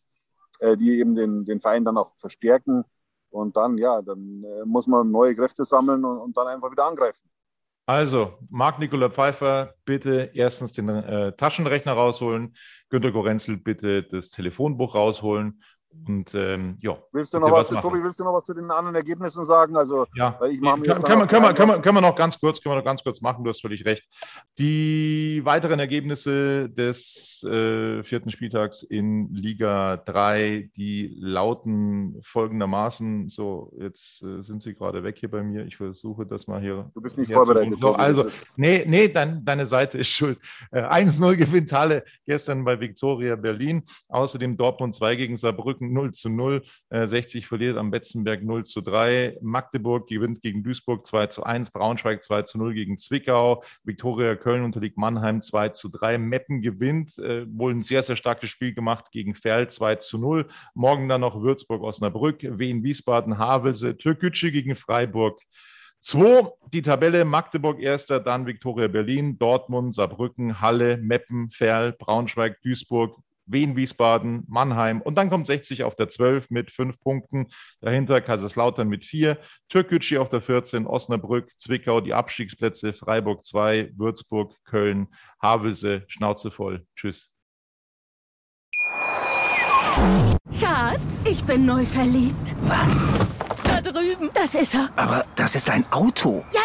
äh, 0.59 0.75
die 0.75 0.99
eben 0.99 1.13
den, 1.13 1.45
den 1.45 1.59
Verein 1.59 1.85
dann 1.85 1.97
auch 1.97 2.15
verstärken. 2.15 2.83
Und 3.29 3.57
dann, 3.57 3.77
ja, 3.77 4.01
dann 4.01 4.43
äh, 4.43 4.65
muss 4.65 4.87
man 4.87 5.11
neue 5.11 5.35
Kräfte 5.35 5.65
sammeln 5.65 6.03
und, 6.05 6.17
und 6.17 6.37
dann 6.37 6.47
einfach 6.47 6.71
wieder 6.71 6.85
angreifen. 6.85 7.29
Also, 7.87 8.33
Marc 8.49 8.79
Nikola 8.79 9.11
Pfeiffer, 9.11 9.75
bitte 9.85 10.31
erstens 10.33 10.73
den 10.73 10.89
äh, 10.89 11.33
Taschenrechner 11.33 11.93
rausholen. 11.93 12.55
Günter 12.89 13.11
Gorenzel, 13.11 13.57
bitte 13.57 14.01
das 14.01 14.31
Telefonbuch 14.31 14.95
rausholen. 14.95 15.61
Und 16.07 16.35
ähm, 16.35 16.77
ja. 16.81 16.97
Willst 17.11 17.33
du 17.33 17.39
noch 17.39 17.51
was, 17.51 17.73
was 17.73 17.81
Tobi, 17.81 18.01
willst 18.03 18.19
du 18.19 18.23
noch 18.23 18.33
was 18.33 18.43
zu 18.43 18.53
den 18.53 18.69
anderen 18.69 18.95
Ergebnissen 18.95 19.43
sagen? 19.43 19.75
Also, 19.75 20.05
ja, 20.15 20.35
weil 20.39 20.51
ich 20.51 20.61
mache 20.61 20.79
mir 20.79 20.87
kann, 20.87 21.01
kann, 21.01 21.19
man, 21.19 21.27
kann, 21.27 21.41
man, 21.41 21.55
kann, 21.55 21.67
man, 21.67 21.81
können 21.81 21.97
wir 21.97 22.01
noch 22.01 22.15
ganz 22.15 22.39
kurz, 22.39 22.61
können 22.61 22.73
wir 22.73 22.77
noch 22.77 22.85
ganz 22.85 23.03
kurz 23.03 23.21
machen, 23.21 23.43
du 23.43 23.49
hast 23.49 23.61
völlig 23.61 23.85
recht. 23.85 24.07
Die 24.59 25.41
weiteren 25.43 25.79
Ergebnisse 25.79 26.69
des 26.69 27.43
äh, 27.43 28.03
vierten 28.03 28.29
Spieltags 28.29 28.83
in 28.83 29.33
Liga 29.33 29.97
3, 29.97 30.69
die 30.75 31.15
lauten 31.19 32.19
folgendermaßen, 32.21 33.29
so, 33.29 33.71
jetzt 33.79 34.23
äh, 34.23 34.41
sind 34.43 34.61
sie 34.61 34.75
gerade 34.75 35.03
weg 35.03 35.17
hier 35.19 35.31
bei 35.31 35.41
mir. 35.41 35.65
Ich 35.65 35.77
versuche 35.77 36.25
das 36.25 36.45
mal 36.47 36.61
hier. 36.61 36.91
Du 36.93 37.01
bist 37.01 37.17
nicht 37.17 37.33
vorbereitet. 37.33 37.79
So, 37.81 37.93
also, 37.93 38.25
nee, 38.57 38.83
nee, 38.87 39.07
dein, 39.07 39.43
deine 39.43 39.65
Seite 39.65 39.97
ist 39.97 40.09
schuld. 40.09 40.39
Äh, 40.71 40.81
1-0 40.81 41.35
gewinnt 41.35 41.71
Halle 41.71 42.03
gestern 42.25 42.63
bei 42.63 42.79
Viktoria 42.79 43.35
Berlin. 43.35 43.83
Außerdem 44.09 44.55
Dortmund 44.57 44.93
2 44.93 45.15
gegen 45.15 45.37
Saarbrücken 45.37 45.84
0 45.93 46.13
zu 46.13 46.29
0. 46.29 46.63
Äh, 46.89 47.07
60 47.07 47.47
verliert 47.47 47.77
am 47.77 47.91
Betzenberg 47.91 48.43
0 48.43 48.65
zu 48.65 48.81
3. 48.81 49.37
Magdeburg 49.41 50.07
gewinnt 50.07 50.41
gegen 50.41 50.63
Duisburg 50.63 51.05
2 51.05 51.27
zu 51.27 51.43
1. 51.43 51.71
Braunschweig 51.71 52.23
2 52.23 52.43
zu 52.43 52.57
0 52.57 52.73
gegen 52.73 52.97
Zwickau. 52.97 53.63
Viktoria 53.83 54.35
Köln 54.35 54.63
unterliegt 54.63 54.97
Mannheim 54.97 55.41
2 55.41 55.69
zu 55.69 55.89
3. 55.89 56.17
Meppen 56.17 56.61
gewinnt, 56.61 57.17
äh, 57.19 57.45
wohl 57.49 57.73
ein 57.73 57.83
sehr, 57.83 58.03
sehr 58.03 58.15
starkes 58.15 58.49
Spiel 58.49 58.73
gemacht 58.73 59.11
gegen 59.11 59.35
Ferl 59.35 59.69
2 59.69 59.95
zu 59.95 60.17
0. 60.17 60.47
Morgen 60.73 61.09
dann 61.09 61.21
noch 61.21 61.41
Würzburg, 61.41 61.81
Osnabrück, 61.81 62.41
Wien, 62.41 62.83
Wiesbaden, 62.83 63.37
Havelse, 63.37 63.97
Türkgücü 63.97 64.51
gegen 64.51 64.75
Freiburg. 64.75 65.41
2, 66.05 66.51
die 66.71 66.83
Tabelle 66.83 67.25
Magdeburg 67.25 67.81
erster, 67.81 68.19
dann 68.19 68.45
Viktoria 68.45 68.87
Berlin, 68.87 69.39
Dortmund, 69.39 69.91
Saarbrücken, 69.91 70.61
Halle, 70.61 70.97
Meppen, 70.97 71.49
Ferl, 71.49 71.93
Braunschweig, 71.93 72.61
Duisburg, 72.61 73.17
Wien, 73.45 73.75
Wiesbaden, 73.75 74.43
Mannheim 74.47 75.01
und 75.01 75.15
dann 75.15 75.29
kommt 75.29 75.47
60 75.47 75.83
auf 75.83 75.95
der 75.95 76.09
12 76.09 76.49
mit 76.49 76.71
fünf 76.71 76.99
Punkten. 76.99 77.47
Dahinter 77.81 78.21
Kaiserslautern 78.21 78.87
mit 78.87 79.05
vier, 79.05 79.37
Türkgücü 79.69 80.17
auf 80.17 80.29
der 80.29 80.41
14, 80.41 80.87
Osnabrück, 80.87 81.51
Zwickau 81.57 82.01
die 82.01 82.13
Abstiegsplätze, 82.13 82.93
Freiburg 82.93 83.45
2, 83.45 83.91
Würzburg, 83.95 84.55
Köln, 84.65 85.07
Havelse, 85.41 86.03
Schnauze 86.07 86.51
voll. 86.51 86.85
Tschüss. 86.95 87.31
Schatz, 90.59 91.23
ich 91.25 91.43
bin 91.43 91.65
neu 91.65 91.85
verliebt. 91.85 92.55
Was? 92.63 93.07
Da 93.63 93.81
drüben. 93.81 94.29
Das 94.33 94.55
ist 94.55 94.75
er. 94.75 94.89
Aber 94.95 95.25
das 95.35 95.55
ist 95.55 95.69
ein 95.69 95.85
Auto. 95.91 96.43
Ja. 96.53 96.64